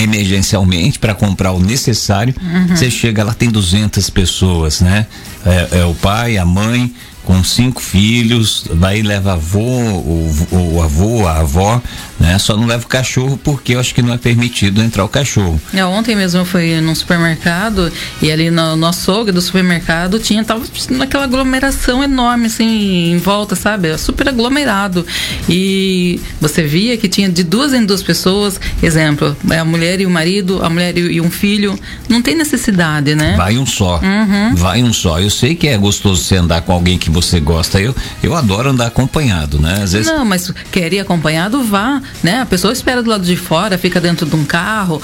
emergencialmente 0.00 0.98
para 0.98 1.14
comprar 1.14 1.52
o 1.52 1.60
necessário. 1.60 2.34
Uhum. 2.40 2.68
Você 2.68 2.90
chega 2.90 3.24
lá 3.24 3.34
tem 3.34 3.50
200 3.50 4.08
pessoas, 4.10 4.80
né? 4.80 5.06
É, 5.44 5.80
é, 5.80 5.84
o 5.84 5.94
pai, 5.94 6.38
a 6.38 6.44
mãe, 6.44 6.94
com 7.24 7.42
cinco 7.44 7.80
filhos, 7.80 8.64
daí 8.74 9.02
leva 9.02 9.34
avô, 9.34 9.60
o, 9.60 10.48
o, 10.50 10.82
avô, 10.82 11.26
a 11.26 11.38
avó, 11.38 11.80
né? 12.18 12.38
Só 12.38 12.56
não 12.56 12.66
leva 12.66 12.84
o 12.84 12.88
cachorro 12.88 13.38
porque 13.42 13.74
eu 13.74 13.80
acho 13.80 13.94
que 13.94 14.02
não 14.02 14.12
é 14.12 14.18
permitido 14.18 14.82
entrar 14.82 15.04
o 15.04 15.08
cachorro. 15.08 15.60
É, 15.72 15.84
ontem 15.84 16.16
mesmo 16.16 16.40
eu 16.40 16.44
fui 16.44 16.80
num 16.80 16.94
supermercado 16.94 17.92
e 18.20 18.30
ali 18.30 18.50
no, 18.50 18.76
no 18.76 18.86
açougue 18.86 19.30
do 19.30 19.40
supermercado 19.40 20.18
tinha, 20.18 20.44
tava 20.44 20.64
naquela 20.90 21.24
aglomeração 21.24 22.02
enorme 22.02 22.46
assim 22.46 23.12
em 23.12 23.18
volta, 23.18 23.54
sabe? 23.54 23.96
Super 23.98 24.28
aglomerado. 24.28 25.06
E 25.48 26.20
você 26.40 26.62
via 26.62 26.96
que 26.96 27.08
tinha 27.08 27.28
de 27.28 27.44
duas 27.44 27.72
em 27.72 27.84
duas 27.84 28.02
pessoas, 28.02 28.60
exemplo, 28.82 29.36
é 29.48 29.58
a 29.58 29.64
mulher 29.64 30.00
e 30.00 30.06
o 30.06 30.10
marido, 30.10 30.60
a 30.64 30.68
mulher 30.68 30.96
e, 30.98 31.00
e 31.00 31.20
um 31.20 31.30
filho, 31.30 31.78
não 32.08 32.20
tem 32.20 32.34
necessidade, 32.34 33.14
né? 33.14 33.34
Vai 33.36 33.56
um 33.58 33.66
só. 33.66 34.00
Uhum. 34.02 34.54
Vai 34.56 34.82
um 34.82 34.92
só. 34.92 35.20
Eu 35.20 35.30
sei 35.30 35.54
que 35.54 35.68
é 35.68 35.78
gostoso 35.78 36.22
você 36.22 36.36
andar 36.36 36.62
com 36.62 36.72
alguém 36.72 36.98
que 36.98 37.11
você 37.12 37.38
gosta. 37.40 37.80
Eu, 37.80 37.94
eu 38.22 38.34
adoro 38.34 38.70
andar 38.70 38.86
acompanhado, 38.86 39.58
né? 39.60 39.80
Às 39.82 39.92
vezes... 39.92 40.06
Não, 40.06 40.24
mas 40.24 40.52
quer 40.70 40.92
ir 40.92 41.00
acompanhado, 41.00 41.62
vá, 41.62 42.00
né? 42.22 42.40
A 42.40 42.46
pessoa 42.46 42.72
espera 42.72 43.02
do 43.02 43.10
lado 43.10 43.24
de 43.24 43.36
fora, 43.36 43.76
fica 43.78 44.00
dentro 44.00 44.26
de 44.26 44.34
um 44.34 44.44
carro. 44.44 45.00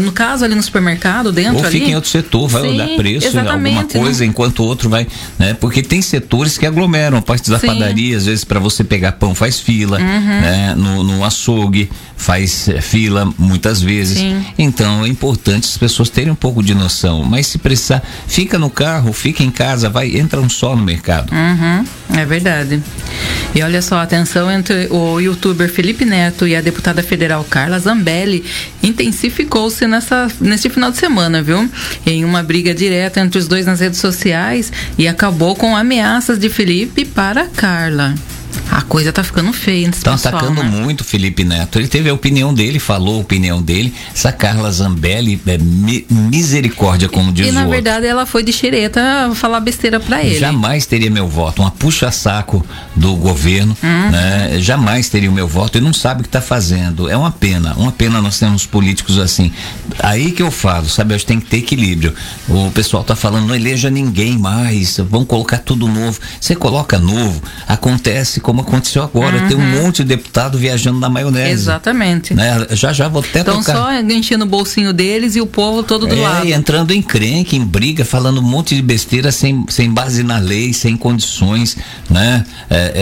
No 0.00 0.12
caso, 0.12 0.44
ali 0.44 0.54
no 0.54 0.62
supermercado, 0.62 1.32
dentro 1.32 1.58
Ou 1.58 1.64
ali. 1.64 1.78
fica 1.78 1.90
em 1.90 1.94
outro 1.94 2.10
setor, 2.10 2.48
vai 2.48 2.62
Sim, 2.62 2.68
olhar 2.68 2.88
preço, 2.96 3.38
alguma 3.38 3.84
coisa, 3.84 4.24
não... 4.24 4.30
enquanto 4.30 4.60
o 4.60 4.64
outro 4.64 4.88
vai, 4.88 5.06
né? 5.38 5.54
Porque 5.54 5.82
tem 5.82 6.02
setores 6.02 6.58
que 6.58 6.66
aglomeram, 6.66 7.20
parte 7.22 7.50
da 7.50 7.58
Sim. 7.58 7.68
padaria, 7.68 8.16
às 8.16 8.26
vezes 8.26 8.44
para 8.44 8.60
você 8.60 8.84
pegar 8.84 9.12
pão 9.12 9.34
faz 9.34 9.60
fila, 9.60 9.98
uhum. 9.98 10.40
né? 10.40 10.74
No, 10.76 11.02
no 11.02 11.24
açougue 11.24 11.90
faz 12.16 12.68
eh, 12.68 12.80
fila 12.80 13.32
muitas 13.38 13.82
vezes. 13.82 14.18
Sim. 14.18 14.44
Então 14.58 15.04
é 15.04 15.08
importante 15.08 15.64
as 15.64 15.76
pessoas 15.76 16.08
terem 16.08 16.30
um 16.30 16.36
pouco 16.36 16.62
de 16.62 16.74
noção. 16.74 17.24
Mas 17.24 17.46
se 17.46 17.58
precisar, 17.58 18.02
fica 18.26 18.58
no 18.58 18.70
carro, 18.70 19.12
fica 19.12 19.42
em 19.42 19.50
casa, 19.50 19.88
vai, 19.88 20.16
entra 20.16 20.40
um 20.40 20.48
só 20.48 20.74
no 20.76 20.82
mercado. 20.82 21.13
Uhum, 21.20 21.84
é 22.16 22.24
verdade. 22.24 22.82
E 23.54 23.62
olha 23.62 23.80
só, 23.80 24.00
a 24.00 24.06
tensão 24.06 24.50
entre 24.50 24.88
o 24.90 25.20
youtuber 25.20 25.68
Felipe 25.68 26.04
Neto 26.04 26.46
e 26.46 26.56
a 26.56 26.60
deputada 26.60 27.04
federal 27.04 27.44
Carla 27.44 27.78
Zambelli 27.78 28.44
intensificou-se 28.82 29.86
nesse 30.40 30.68
final 30.68 30.90
de 30.90 30.96
semana, 30.96 31.40
viu? 31.40 31.70
Em 32.04 32.24
uma 32.24 32.42
briga 32.42 32.74
direta 32.74 33.20
entre 33.20 33.38
os 33.38 33.46
dois 33.46 33.64
nas 33.64 33.78
redes 33.78 34.00
sociais 34.00 34.72
e 34.98 35.06
acabou 35.06 35.54
com 35.54 35.76
ameaças 35.76 36.36
de 36.36 36.48
Felipe 36.48 37.04
para 37.04 37.46
Carla. 37.46 38.14
A 38.70 38.82
coisa 38.82 39.12
tá 39.12 39.22
ficando 39.22 39.52
feia 39.52 39.86
nesse 39.86 39.98
Estão 39.98 40.14
atacando 40.14 40.62
né? 40.62 40.68
muito 40.68 41.04
Felipe 41.04 41.44
Neto. 41.44 41.78
Ele 41.78 41.88
teve 41.88 42.08
a 42.08 42.14
opinião 42.14 42.52
dele, 42.52 42.78
falou 42.78 43.16
a 43.16 43.20
opinião 43.20 43.62
dele. 43.62 43.94
Essa 44.14 44.32
Carla 44.32 44.70
Zambelli 44.70 45.40
é 45.46 45.58
mi 45.58 46.06
misericórdia, 46.10 47.08
como 47.08 47.32
diz 47.32 47.46
e, 47.46 47.50
o 47.50 47.52
E 47.52 47.54
na 47.54 47.60
outro. 47.60 47.72
verdade 47.72 48.06
ela 48.06 48.26
foi 48.26 48.42
de 48.42 48.52
xereta 48.52 49.30
falar 49.34 49.60
besteira 49.60 50.00
para 50.00 50.22
ele. 50.22 50.38
Jamais 50.38 50.86
teria 50.86 51.10
meu 51.10 51.28
voto. 51.28 51.62
Uma 51.62 51.70
puxa-saco 51.70 52.64
do 52.96 53.14
governo, 53.16 53.76
uhum. 53.82 54.10
né? 54.10 54.58
Jamais 54.58 55.08
teria 55.08 55.30
o 55.30 55.32
meu 55.32 55.46
voto 55.46 55.78
e 55.78 55.80
não 55.80 55.92
sabe 55.92 56.20
o 56.20 56.22
que 56.22 56.28
está 56.28 56.40
fazendo. 56.40 57.08
É 57.08 57.16
uma 57.16 57.30
pena. 57.30 57.74
Uma 57.76 57.92
pena 57.92 58.20
nós 58.20 58.38
temos 58.38 58.66
políticos 58.66 59.18
assim. 59.18 59.52
Aí 59.98 60.32
que 60.32 60.42
eu 60.42 60.50
falo, 60.50 60.88
sabe? 60.88 61.14
Acho 61.14 61.24
que 61.24 61.32
tem 61.32 61.40
que 61.40 61.46
ter 61.46 61.58
equilíbrio. 61.58 62.14
O 62.48 62.70
pessoal 62.70 63.04
tá 63.04 63.14
falando, 63.14 63.46
não 63.46 63.54
eleja 63.54 63.90
ninguém 63.90 64.38
mais, 64.38 64.98
vão 64.98 65.24
colocar 65.24 65.58
tudo 65.58 65.86
novo. 65.88 66.18
Você 66.40 66.54
coloca 66.54 66.98
novo, 66.98 67.42
acontece 67.66 68.40
como 68.40 68.53
aconteceu 68.62 69.02
agora. 69.02 69.36
Uhum. 69.36 69.48
Tem 69.48 69.56
um 69.56 69.82
monte 69.82 70.02
de 70.02 70.04
deputado 70.04 70.58
viajando 70.58 70.98
na 70.98 71.08
maionese. 71.08 71.50
Exatamente. 71.50 72.34
Né? 72.34 72.66
Já 72.70 72.92
já 72.92 73.08
vou 73.08 73.22
até 73.22 73.40
Estão 73.40 73.58
tocar. 73.58 73.76
só 73.76 74.00
enchendo 74.00 74.44
o 74.44 74.48
bolsinho 74.48 74.92
deles 74.92 75.36
e 75.36 75.40
o 75.40 75.46
povo 75.46 75.82
todo 75.82 76.06
do 76.06 76.14
é, 76.14 76.20
lado. 76.20 76.46
E 76.46 76.52
entrando 76.52 76.92
em 76.92 77.02
crenque, 77.02 77.56
em 77.56 77.64
briga, 77.64 78.04
falando 78.04 78.38
um 78.38 78.42
monte 78.42 78.74
de 78.74 78.82
besteira 78.82 79.32
sem, 79.32 79.64
sem 79.68 79.90
base 79.90 80.22
na 80.22 80.38
lei, 80.38 80.72
sem 80.72 80.96
condições, 80.96 81.76
né? 82.08 82.44
É, 82.70 82.92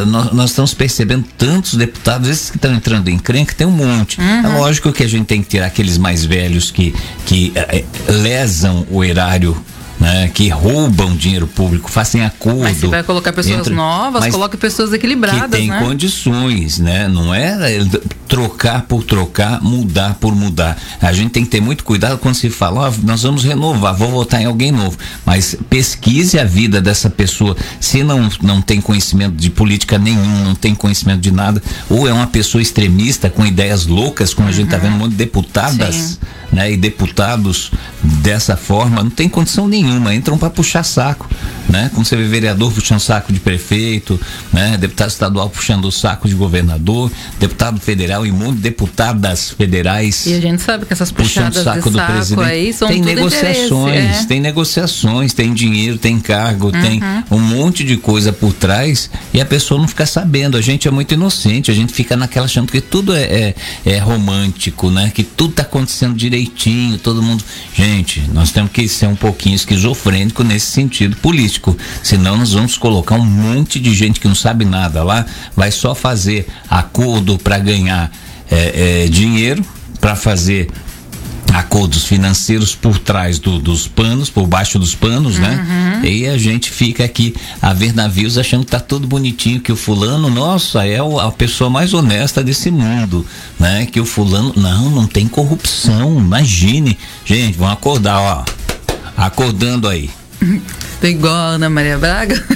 é, 0.00 0.04
nós, 0.04 0.32
nós, 0.32 0.50
estamos 0.50 0.74
percebendo 0.74 1.24
tantos 1.36 1.74
deputados, 1.74 2.28
esses 2.28 2.50
que 2.50 2.56
estão 2.56 2.74
entrando 2.74 3.08
em 3.08 3.18
crenque, 3.18 3.54
tem 3.54 3.66
um 3.66 3.70
monte. 3.70 4.20
Uhum. 4.20 4.46
É 4.46 4.58
lógico 4.58 4.92
que 4.92 5.02
a 5.02 5.08
gente 5.08 5.26
tem 5.26 5.42
que 5.42 5.48
tirar 5.48 5.66
aqueles 5.66 5.98
mais 5.98 6.24
velhos 6.24 6.70
que, 6.70 6.94
que 7.26 7.52
é, 7.54 7.84
lesam 8.08 8.86
o 8.90 9.04
erário 9.04 9.56
né, 10.00 10.30
que 10.32 10.48
roubam 10.48 11.14
dinheiro 11.14 11.46
público, 11.46 11.90
fazem 11.90 12.24
acordo. 12.24 12.60
Mas 12.60 12.78
você 12.78 12.86
vai 12.86 13.02
colocar 13.02 13.34
pessoas 13.34 13.58
entre, 13.58 13.74
novas, 13.74 14.26
coloque 14.28 14.56
pessoas 14.56 14.94
equilibradas, 14.94 15.42
que 15.42 15.50
tem 15.50 15.68
né? 15.68 15.78
condições, 15.78 16.78
né? 16.78 17.06
Não 17.06 17.34
é, 17.34 17.76
é 17.76 17.86
trocar 18.26 18.82
por 18.82 19.04
trocar, 19.04 19.62
mudar 19.62 20.14
por 20.14 20.34
mudar. 20.34 20.78
A 21.02 21.12
gente 21.12 21.32
tem 21.32 21.44
que 21.44 21.50
ter 21.50 21.60
muito 21.60 21.84
cuidado 21.84 22.16
quando 22.16 22.34
se 22.34 22.48
fala, 22.48 22.90
nós 23.02 23.24
vamos 23.24 23.44
renovar, 23.44 23.94
vou 23.94 24.08
votar 24.08 24.40
em 24.40 24.46
alguém 24.46 24.72
novo. 24.72 24.96
Mas 25.26 25.54
pesquise 25.68 26.38
a 26.38 26.44
vida 26.44 26.80
dessa 26.80 27.10
pessoa. 27.10 27.54
Se 27.78 28.02
não, 28.02 28.30
não 28.40 28.62
tem 28.62 28.80
conhecimento 28.80 29.36
de 29.36 29.50
política 29.50 29.98
nenhum, 29.98 30.44
não 30.44 30.54
tem 30.54 30.74
conhecimento 30.74 31.20
de 31.20 31.30
nada, 31.30 31.62
ou 31.90 32.08
é 32.08 32.12
uma 32.12 32.26
pessoa 32.26 32.62
extremista 32.62 33.28
com 33.28 33.44
ideias 33.44 33.86
loucas, 33.86 34.32
como 34.32 34.48
uhum. 34.48 34.54
a 34.54 34.56
gente 34.56 34.66
está 34.66 34.78
vendo 34.78 34.94
um 34.94 34.98
monte 34.98 35.10
de 35.10 35.16
deputadas. 35.16 35.94
Sim 35.94 36.39
né, 36.52 36.72
e 36.72 36.76
deputados 36.76 37.70
dessa 38.02 38.56
forma 38.56 39.02
não 39.02 39.10
tem 39.10 39.28
condição 39.28 39.68
nenhuma, 39.68 40.14
entram 40.14 40.38
para 40.38 40.50
puxar 40.50 40.82
saco, 40.82 41.28
né? 41.68 41.90
Como 41.94 42.04
você 42.04 42.16
vê 42.16 42.24
vereador 42.24 42.72
puxando 42.72 43.00
saco 43.00 43.32
de 43.32 43.38
prefeito, 43.38 44.20
né? 44.52 44.76
Deputado 44.78 45.10
estadual 45.10 45.48
puxando 45.50 45.84
o 45.84 45.92
saco 45.92 46.28
de 46.28 46.34
governador, 46.34 47.10
deputado 47.38 47.78
federal 47.80 48.26
imundo, 48.26 48.60
deputadas 48.60 49.50
federais. 49.50 50.26
E 50.26 50.34
a 50.34 50.40
gente 50.40 50.62
sabe 50.62 50.86
que 50.86 50.92
essas 50.92 51.12
puxadas 51.12 51.54
puxando 51.54 51.64
saco 51.64 51.88
de 51.88 51.90
do 51.90 51.98
saco 51.98 52.12
presidente. 52.12 52.48
aí 52.48 52.72
são 52.72 52.88
tem 52.88 53.00
negociações, 53.02 54.22
é. 54.22 54.24
tem 54.24 54.40
negociações, 54.40 55.32
tem 55.32 55.54
dinheiro, 55.54 55.98
tem 55.98 56.18
cargo, 56.18 56.72
tem 56.72 57.00
um 57.30 57.38
monte 57.38 57.84
de 57.84 57.96
coisa 57.96 58.32
por 58.32 58.52
trás 58.52 59.10
e 59.32 59.40
a 59.40 59.44
pessoa 59.44 59.80
não 59.80 59.88
fica 59.88 60.06
sabendo. 60.06 60.56
A 60.56 60.62
gente 60.62 60.88
é 60.88 60.90
muito 60.90 61.14
inocente, 61.14 61.70
a 61.70 61.74
gente 61.74 61.92
fica 61.92 62.16
naquela 62.16 62.46
achando 62.46 62.72
que 62.72 62.80
tudo 62.80 63.14
é, 63.14 63.22
é, 63.22 63.54
é 63.84 63.98
romântico, 63.98 64.90
né? 64.90 65.12
Que 65.14 65.22
tudo 65.22 65.54
tá 65.54 65.62
acontecendo 65.62 66.16
direitinho, 66.40 66.98
todo 66.98 67.22
mundo. 67.22 67.44
Gente, 67.74 68.22
nós 68.32 68.50
temos 68.50 68.72
que 68.72 68.88
ser 68.88 69.06
um 69.06 69.16
pouquinho 69.16 69.54
esquizofrênico 69.54 70.42
nesse 70.42 70.66
sentido 70.66 71.16
político. 71.16 71.76
Senão 72.02 72.36
nós 72.38 72.52
vamos 72.52 72.76
colocar 72.76 73.16
um 73.16 73.24
monte 73.24 73.78
de 73.78 73.92
gente 73.94 74.18
que 74.18 74.28
não 74.28 74.34
sabe 74.34 74.64
nada 74.64 75.02
lá, 75.02 75.26
vai 75.54 75.70
só 75.70 75.94
fazer 75.94 76.46
acordo 76.68 77.38
para 77.38 77.58
ganhar 77.58 78.10
é, 78.50 79.04
é, 79.04 79.08
dinheiro, 79.08 79.64
para 80.00 80.16
fazer 80.16 80.70
acordos 81.52 82.04
financeiros 82.04 82.74
por 82.74 82.98
trás 82.98 83.38
do- 83.38 83.58
dos 83.58 83.86
panos, 83.88 84.30
por 84.30 84.46
baixo 84.46 84.78
dos 84.78 84.94
panos, 84.94 85.38
né? 85.38 86.00
E 86.04 86.26
a 86.26 86.38
gente 86.38 86.70
fica 86.70 87.04
aqui 87.04 87.34
a 87.60 87.72
ver 87.72 87.92
navios 87.94 88.38
achando 88.38 88.64
que 88.64 88.70
tá 88.70 88.80
tudo 88.80 89.06
bonitinho, 89.06 89.60
que 89.60 89.72
o 89.72 89.76
fulano, 89.76 90.30
nossa, 90.30 90.86
é 90.86 91.02
o- 91.02 91.18
a 91.18 91.30
pessoa 91.32 91.68
mais 91.68 91.92
honesta 91.92 92.42
desse 92.42 92.70
mundo, 92.70 93.26
né? 93.58 93.86
Que 93.90 94.00
o 94.00 94.04
fulano, 94.06 94.52
não, 94.56 94.88
não 94.90 95.06
tem 95.06 95.26
corrupção, 95.26 96.18
imagine. 96.18 96.96
Gente, 97.24 97.58
vamos 97.58 97.74
acordar, 97.74 98.18
ó. 98.20 98.44
Acordando 99.16 99.88
aí. 99.88 100.08
Tô 101.00 101.06
igual 101.06 101.34
a 101.34 101.46
Ana 101.50 101.68
Maria 101.68 101.98
Braga. 101.98 102.42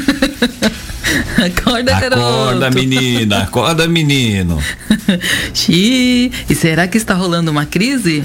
Acorda, 1.37 1.93
garoto. 2.01 2.23
Acorda, 2.23 2.71
menina, 2.71 3.39
acorda, 3.43 3.87
menino. 3.89 4.59
Xiii, 5.53 6.33
e 6.49 6.55
será 6.55 6.87
que 6.89 6.97
está 6.97 7.13
rolando 7.15 7.51
uma 7.51 7.67
crise? 7.67 8.25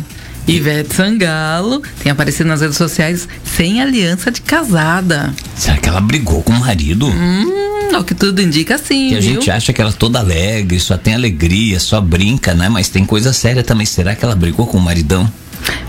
Ivete 0.50 0.96
Sangalo 0.96 1.84
tem 2.02 2.12
aparecido 2.12 2.50
nas 2.50 2.62
redes 2.62 2.76
sociais 2.76 3.28
sem 3.44 3.82
aliança 3.82 4.32
de 4.32 4.42
casada. 4.42 5.32
Será 5.56 5.78
que 5.78 5.88
ela 5.88 6.02
brigou 6.02 6.42
com 6.42 6.54
o 6.54 6.60
marido? 6.60 7.06
Hum, 7.06 7.96
o 7.96 8.04
que 8.04 8.16
tudo 8.16 8.42
indica 8.42 8.76
sim, 8.80 9.10
Que 9.10 9.16
a 9.16 9.22
gente 9.22 9.52
acha 9.52 9.72
que 9.72 9.80
ela 9.80 9.92
é 9.92 9.94
toda 9.94 10.18
alegre, 10.18 10.80
só 10.80 10.98
tem 10.98 11.14
alegria, 11.14 11.80
só 11.80 12.02
brinca, 12.02 12.56
né? 12.56 12.68
Mas 12.68 12.90
tem 12.90 13.06
coisa 13.06 13.32
séria 13.32 13.64
também. 13.64 13.86
Será 13.86 14.16
que 14.16 14.26
ela 14.26 14.36
brigou 14.36 14.66
com 14.66 14.80
o 14.80 14.82
maridão? 14.82 15.32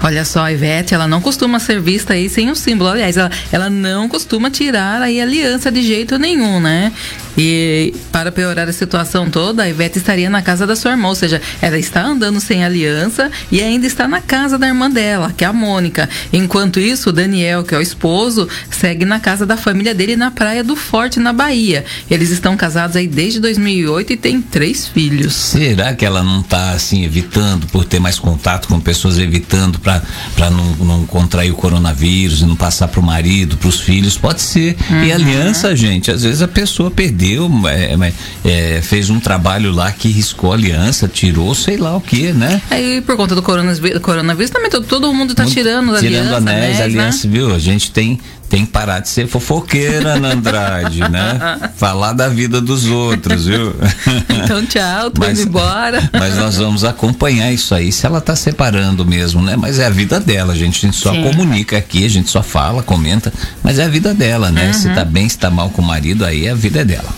Olha 0.02 0.24
só, 0.24 0.44
a 0.44 0.52
Ivete, 0.52 0.94
ela 0.94 1.06
não 1.06 1.20
costuma 1.20 1.58
ser 1.58 1.80
vista 1.80 2.14
aí 2.14 2.28
sem 2.28 2.50
um 2.50 2.54
símbolo. 2.54 2.90
Aliás, 2.90 3.16
ela, 3.16 3.30
ela 3.52 3.70
não 3.70 4.08
costuma 4.08 4.50
tirar 4.50 5.00
aí 5.00 5.20
aliança 5.20 5.70
de 5.70 5.82
jeito 5.82 6.18
nenhum, 6.18 6.58
né? 6.60 6.92
E 7.36 7.94
para 8.12 8.32
piorar 8.32 8.68
a 8.68 8.72
situação 8.72 9.30
toda, 9.30 9.62
a 9.62 9.68
Ivete 9.68 9.98
estaria 9.98 10.28
na 10.28 10.42
casa 10.42 10.66
da 10.66 10.76
sua 10.76 10.92
irmã, 10.92 11.08
ou 11.08 11.14
seja, 11.14 11.40
ela 11.60 11.78
está 11.78 12.02
andando 12.02 12.40
sem 12.40 12.64
aliança 12.64 13.30
e 13.50 13.62
ainda 13.62 13.86
está 13.86 14.06
na 14.06 14.20
casa 14.20 14.58
da 14.58 14.66
irmã 14.66 14.90
dela, 14.90 15.32
que 15.36 15.44
é 15.44 15.46
a 15.46 15.52
Mônica. 15.52 16.08
Enquanto 16.32 16.80
isso, 16.80 17.10
o 17.10 17.12
Daniel, 17.12 17.64
que 17.64 17.74
é 17.74 17.78
o 17.78 17.80
esposo, 17.80 18.48
segue 18.70 19.04
na 19.04 19.20
casa 19.20 19.46
da 19.46 19.56
família 19.56 19.94
dele 19.94 20.16
na 20.16 20.30
Praia 20.30 20.64
do 20.64 20.76
Forte, 20.76 21.20
na 21.20 21.32
Bahia. 21.32 21.84
Eles 22.10 22.30
estão 22.30 22.56
casados 22.56 22.96
aí 22.96 23.06
desde 23.06 23.40
2008 23.40 24.12
e 24.12 24.16
têm 24.16 24.40
três 24.40 24.88
filhos. 24.88 25.34
Será 25.34 25.94
que 25.94 26.04
ela 26.04 26.22
não 26.22 26.42
tá 26.42 26.70
assim 26.70 27.04
evitando 27.04 27.66
por 27.66 27.84
ter 27.84 28.00
mais 28.00 28.18
contato 28.18 28.68
com 28.68 28.80
pessoas 28.80 29.18
evitando 29.18 29.78
para 29.78 30.02
para 30.34 30.50
não, 30.50 30.74
não 30.76 31.06
contrair 31.06 31.52
o 31.52 31.54
coronavírus 31.54 32.40
e 32.40 32.46
não 32.46 32.56
passar 32.56 32.88
pro 32.88 33.02
marido, 33.02 33.56
pros 33.56 33.80
filhos? 33.80 34.16
Pode 34.16 34.40
ser. 34.40 34.76
E 35.04 35.12
aliança, 35.12 35.74
gente, 35.74 36.10
às 36.10 36.22
vezes 36.22 36.42
a 36.42 36.48
pessoa 36.48 36.90
perdeu, 36.90 37.19
é, 37.68 37.94
é, 38.44 38.76
é, 38.76 38.82
fez 38.82 39.10
um 39.10 39.20
trabalho 39.20 39.72
lá 39.72 39.90
que 39.92 40.08
riscou 40.08 40.52
a 40.52 40.54
aliança, 40.54 41.08
tirou, 41.08 41.54
sei 41.54 41.76
lá 41.76 41.96
o 41.96 42.00
que, 42.00 42.32
né? 42.32 42.60
Aí, 42.70 43.00
por 43.00 43.16
conta 43.16 43.34
do 43.34 43.42
coronavírus, 43.42 44.00
coronavírus 44.00 44.50
também 44.50 44.70
todo, 44.70 44.86
todo 44.86 45.12
mundo 45.12 45.34
tá 45.34 45.42
Muito- 45.44 45.54
tirando 45.54 45.94
as 45.94 46.00
tirando 46.00 46.18
alianças, 46.34 46.36
anéis, 46.46 46.78
né? 46.78 46.84
aliança, 46.84 47.28
viu? 47.28 47.54
A 47.54 47.58
gente 47.58 47.90
tem 47.90 48.18
tem 48.50 48.66
que 48.66 48.72
parar 48.72 48.98
de 48.98 49.08
ser 49.08 49.26
fofoqueira, 49.28 50.14
Ana 50.14 50.32
Andrade, 50.34 50.98
né? 51.08 51.70
Falar 51.78 52.12
da 52.12 52.28
vida 52.28 52.60
dos 52.60 52.84
outros, 52.84 53.46
viu? 53.46 53.74
Então, 54.28 54.66
tchau, 54.66 55.10
tô 55.10 55.20
Mas- 55.20 55.38
indo 55.38 55.48
embora. 55.48 56.10
Mas 56.12 56.36
nós 56.36 56.56
vamos 56.56 56.84
acompanhar 56.84 57.50
isso 57.52 57.74
aí, 57.74 57.92
se 57.92 58.04
ela 58.04 58.20
tá 58.20 58.34
separando 58.34 59.06
mesmo, 59.06 59.40
né? 59.40 59.54
Mas 59.56 59.78
é 59.78 59.86
a 59.86 59.90
vida 59.90 60.18
dela, 60.18 60.54
gente. 60.54 60.84
A 60.84 60.90
gente 60.90 60.96
só 61.00 61.12
Sim. 61.12 61.22
comunica 61.22 61.78
aqui, 61.78 62.04
a 62.04 62.08
gente 62.10 62.28
só 62.28 62.42
fala, 62.42 62.82
comenta, 62.82 63.32
mas 63.62 63.78
é 63.78 63.84
a 63.84 63.88
vida 63.88 64.12
dela, 64.12 64.50
né? 64.50 64.72
Se 64.72 64.88
Uhum. 64.88 64.94
tá 64.96 65.04
bem, 65.04 65.28
se 65.28 65.38
tá 65.38 65.48
mal 65.48 65.70
com 65.70 65.80
o 65.80 65.84
marido, 65.84 66.24
aí 66.24 66.48
a 66.48 66.54
vida 66.54 66.80
é 66.80 66.84
dela. 66.84 67.08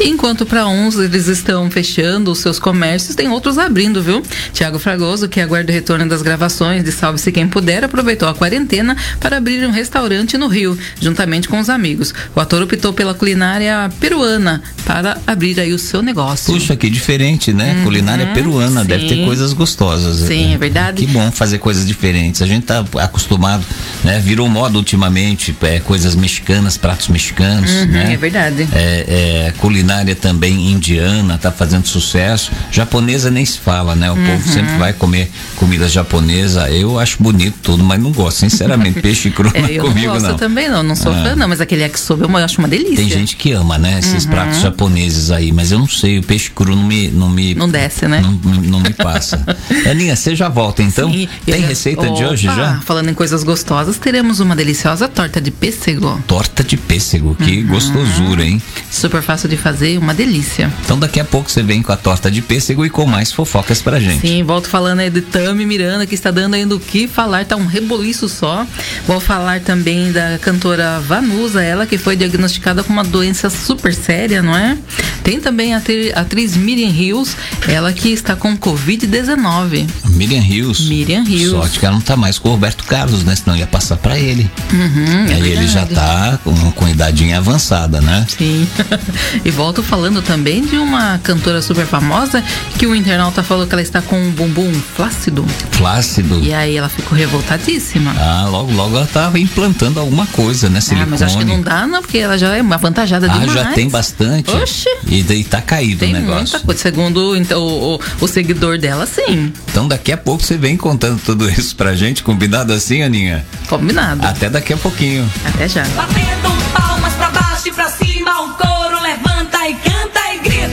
Enquanto 0.00 0.46
para 0.46 0.66
uns 0.66 0.96
eles 0.96 1.26
estão 1.26 1.70
fechando 1.70 2.30
os 2.30 2.38
seus 2.38 2.58
comércios, 2.58 3.14
tem 3.16 3.28
outros 3.28 3.58
abrindo, 3.58 4.02
viu? 4.02 4.22
Tiago 4.52 4.78
Fragoso, 4.78 5.28
que 5.28 5.40
aguarda 5.40 5.70
o 5.72 5.74
retorno 5.74 6.08
das 6.08 6.22
gravações 6.22 6.84
de 6.84 6.92
Salve-se 6.92 7.32
Quem 7.32 7.48
Puder, 7.48 7.84
aproveitou 7.84 8.28
a 8.28 8.34
quarentena 8.34 8.96
para 9.18 9.38
abrir 9.38 9.66
um 9.66 9.70
restaurante 9.72 10.38
no 10.38 10.46
Rio, 10.46 10.78
juntamente 11.00 11.48
com 11.48 11.58
os 11.58 11.68
amigos. 11.68 12.14
O 12.34 12.40
ator 12.40 12.62
optou 12.62 12.92
pela 12.92 13.12
culinária 13.12 13.90
peruana 13.98 14.62
para 14.84 15.18
abrir 15.26 15.58
aí 15.58 15.72
o 15.72 15.78
seu 15.78 16.00
negócio. 16.00 16.52
Puxa, 16.52 16.76
que 16.76 16.88
diferente, 16.88 17.52
né? 17.52 17.80
Culinária 17.84 18.26
peruana, 18.28 18.84
deve 18.84 19.06
ter 19.06 19.14
Uhum. 19.14 19.20
sim. 19.20 19.26
coisas 19.26 19.52
gostosas. 19.52 20.28
Sim, 20.28 20.54
é 20.54 20.58
verdade. 20.58 21.04
Que 21.04 21.12
bom 21.12 21.30
fazer 21.32 21.58
coisas 21.58 21.86
diferentes. 21.86 22.40
A 22.40 22.46
gente 22.46 22.64
tá 22.66 22.84
acostumado, 23.00 23.64
né? 24.04 24.20
Virou 24.20 24.48
moda 24.48 24.76
ultimamente, 24.78 25.54
é, 25.62 25.80
coisas 25.80 26.14
mexicanas, 26.14 26.76
pratos 26.76 27.08
mexicanos, 27.08 27.70
Uhum, 27.70 27.86
né? 27.86 28.12
é 28.12 28.16
verdade. 28.16 28.68
É, 28.72 29.46
é, 29.48 29.52
culinária 29.58 29.87
também 30.20 30.70
indiana 30.70 31.38
tá 31.38 31.50
fazendo 31.50 31.86
sucesso. 31.86 32.50
Japonesa 32.70 33.30
nem 33.30 33.44
se 33.44 33.58
fala, 33.58 33.94
né? 33.94 34.10
O 34.10 34.14
Uhum. 34.14 34.26
povo 34.26 34.48
sempre 34.48 34.76
vai 34.76 34.92
comer 34.92 35.30
comida 35.56 35.88
japonesa. 35.88 36.68
Eu 36.70 36.98
acho 36.98 37.22
bonito 37.22 37.56
tudo, 37.62 37.82
mas 37.82 38.00
não 38.00 38.12
gosto, 38.12 38.38
sinceramente. 38.38 39.00
Peixe 39.02 39.30
cru 39.30 39.50
não 39.54 39.66
É, 39.66 39.74
é 39.76 39.78
comigo, 39.78 40.12
não 40.12 40.20
gosto 40.20 40.34
também, 40.36 40.68
não. 40.68 40.82
Não 40.82 40.94
sou 40.96 41.12
Ah. 41.12 41.22
fã, 41.22 41.36
não, 41.36 41.48
mas 41.48 41.60
aquele 41.60 41.82
yakisoba 41.82 42.24
eu 42.26 42.36
acho 42.36 42.58
uma 42.58 42.68
delícia. 42.68 42.96
Tem 42.96 43.08
gente 43.08 43.36
que 43.36 43.52
ama, 43.52 43.78
né? 43.78 43.98
Esses 43.98 44.24
Uhum. 44.24 44.30
pratos 44.30 44.60
japoneses 44.60 45.30
aí, 45.30 45.52
mas 45.52 45.70
eu 45.72 45.78
não 45.78 45.88
sei, 45.88 46.18
o 46.18 46.22
peixe 46.22 46.50
cru 46.50 46.74
não 46.74 46.82
me. 46.84 47.08
Não, 47.10 47.28
me, 47.28 47.54
Não 47.54 47.68
desce, 47.68 48.06
né? 48.06 48.20
Não, 48.20 48.32
não- 48.32 48.80
me 48.80 48.92
passa. 48.92 49.44
Aninha, 49.90 50.14
você 50.16 50.34
já 50.36 50.48
volta 50.48 50.82
então? 50.82 51.10
Sim, 51.10 51.28
Tem 51.44 51.60
eu- 51.62 51.68
receita 51.68 52.10
de 52.10 52.24
hoje 52.24 52.48
Opa, 52.48 52.56
já? 52.56 52.80
Falando 52.80 53.08
em 53.10 53.14
coisas 53.14 53.42
gostosas, 53.42 53.98
teremos 53.98 54.40
uma 54.40 54.54
deliciosa 54.54 55.08
torta 55.08 55.40
de 55.40 55.50
pêssego. 55.50 56.22
Torta 56.26 56.62
de 56.62 56.76
pêssego, 56.76 57.34
que 57.34 57.58
Uhum. 57.62 57.66
gostosura, 57.68 58.44
hein? 58.44 58.60
Super 58.90 59.22
fácil 59.22 59.48
de 59.48 59.56
fazer, 59.56 59.77
uma 59.98 60.12
delícia. 60.14 60.72
Então 60.84 60.98
daqui 60.98 61.20
a 61.20 61.24
pouco 61.24 61.50
você 61.50 61.62
vem 61.62 61.82
com 61.82 61.92
a 61.92 61.96
torta 61.96 62.30
de 62.30 62.42
pêssego 62.42 62.84
e 62.84 62.90
com 62.90 63.06
mais 63.06 63.30
fofocas 63.30 63.80
pra 63.80 64.00
gente. 64.00 64.26
Sim, 64.26 64.42
volto 64.42 64.68
falando 64.68 65.00
aí 65.00 65.10
de 65.10 65.20
Tami 65.20 65.64
Miranda, 65.66 66.06
que 66.06 66.14
está 66.14 66.30
dando 66.30 66.54
ainda 66.54 66.74
o 66.74 66.80
que 66.80 67.06
falar, 67.06 67.44
tá 67.44 67.56
um 67.56 67.66
reboliço 67.66 68.28
só. 68.28 68.66
Vou 69.06 69.20
falar 69.20 69.60
também 69.60 70.10
da 70.12 70.38
cantora 70.40 71.00
Vanusa, 71.00 71.62
ela 71.62 71.86
que 71.86 71.96
foi 71.98 72.16
diagnosticada 72.16 72.82
com 72.82 72.92
uma 72.92 73.04
doença 73.04 73.48
super 73.50 73.94
séria, 73.94 74.42
não 74.42 74.56
é? 74.56 74.76
Tem 75.22 75.40
também 75.40 75.74
a 75.74 75.78
atri- 75.78 76.12
a 76.14 76.20
atriz 76.20 76.56
Miriam 76.56 76.88
Hills, 76.90 77.36
ela 77.68 77.92
que 77.92 78.08
está 78.10 78.34
com 78.34 78.56
Covid-19. 78.56 79.86
Miriam 80.10 80.40
Rios. 80.40 80.80
Miriam 80.88 81.22
Rios. 81.22 81.50
Sorte 81.50 81.78
que 81.78 81.84
ela 81.86 81.94
não 81.94 82.00
tá 82.00 82.16
mais 82.16 82.38
com 82.38 82.48
o 82.48 82.52
Roberto 82.52 82.84
Carlos, 82.84 83.22
né? 83.24 83.36
Senão 83.36 83.56
ia 83.56 83.66
passar 83.66 83.96
pra 83.96 84.18
ele. 84.18 84.50
Uhum, 84.72 85.26
é 85.28 85.34
Aí 85.34 85.50
ele 85.52 85.66
já 85.66 85.84
verdade. 85.84 85.94
tá 85.94 86.38
com, 86.42 86.72
com 86.72 86.88
idadinha 86.88 87.38
avançada, 87.38 88.00
né? 88.00 88.26
Sim. 88.36 88.66
e 89.44 89.50
volto 89.68 89.82
falando 89.82 90.22
também 90.22 90.64
de 90.64 90.78
uma 90.78 91.18
cantora 91.22 91.60
super 91.60 91.84
famosa 91.84 92.42
que 92.78 92.86
o 92.86 92.94
internauta 92.94 93.42
falou 93.42 93.66
que 93.66 93.74
ela 93.74 93.82
está 93.82 94.00
com 94.00 94.18
um 94.18 94.30
bumbum 94.30 94.72
flácido. 94.96 95.44
Flácido. 95.72 96.40
E 96.42 96.54
aí 96.54 96.74
ela 96.74 96.88
ficou 96.88 97.16
revoltadíssima. 97.18 98.14
Ah, 98.18 98.46
logo, 98.48 98.72
logo 98.72 98.96
ela 98.96 99.06
tava 99.06 99.38
implantando 99.38 100.00
alguma 100.00 100.26
coisa, 100.28 100.70
né? 100.70 100.78
Ah, 100.78 100.80
Silicone. 100.80 101.10
mas 101.10 101.20
acho 101.20 101.36
que 101.36 101.44
não 101.44 101.60
dá, 101.60 101.86
não, 101.86 102.00
porque 102.00 102.16
ela 102.16 102.38
já 102.38 102.56
é 102.56 102.60
avantajada 102.60 103.26
Ah, 103.30 103.38
demais. 103.40 103.52
já 103.52 103.72
tem 103.72 103.90
bastante. 103.90 104.50
Oxe. 104.50 104.88
E 105.06 105.22
daí 105.22 105.44
tá 105.44 105.60
caído 105.60 105.98
Tem 106.00 106.14
o 106.14 106.18
negócio. 106.18 106.38
muita 106.40 106.60
coisa. 106.60 106.80
Segundo 106.80 107.36
então, 107.36 107.60
o, 107.60 107.96
o- 107.96 108.00
o 108.22 108.26
seguidor 108.26 108.78
dela, 108.78 109.06
sim. 109.06 109.52
Então 109.70 109.86
daqui 109.86 110.12
a 110.12 110.16
pouco 110.16 110.42
você 110.42 110.56
vem 110.56 110.78
contando 110.78 111.20
tudo 111.22 111.46
isso 111.50 111.76
pra 111.76 111.94
gente, 111.94 112.22
combinado 112.22 112.72
assim, 112.72 113.02
Aninha? 113.02 113.44
Combinado. 113.68 114.26
Até 114.26 114.48
daqui 114.48 114.72
a 114.72 114.78
pouquinho. 114.78 115.30
Até 115.44 115.68
já. 115.68 115.84
Batendo 115.88 116.57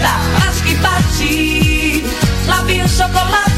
Bate 0.06 0.63
que 0.63 0.76
bate, 0.76 2.04
lá 2.48 2.62
vem 2.63 2.84
o 2.84 2.88
chocolate. 2.88 3.55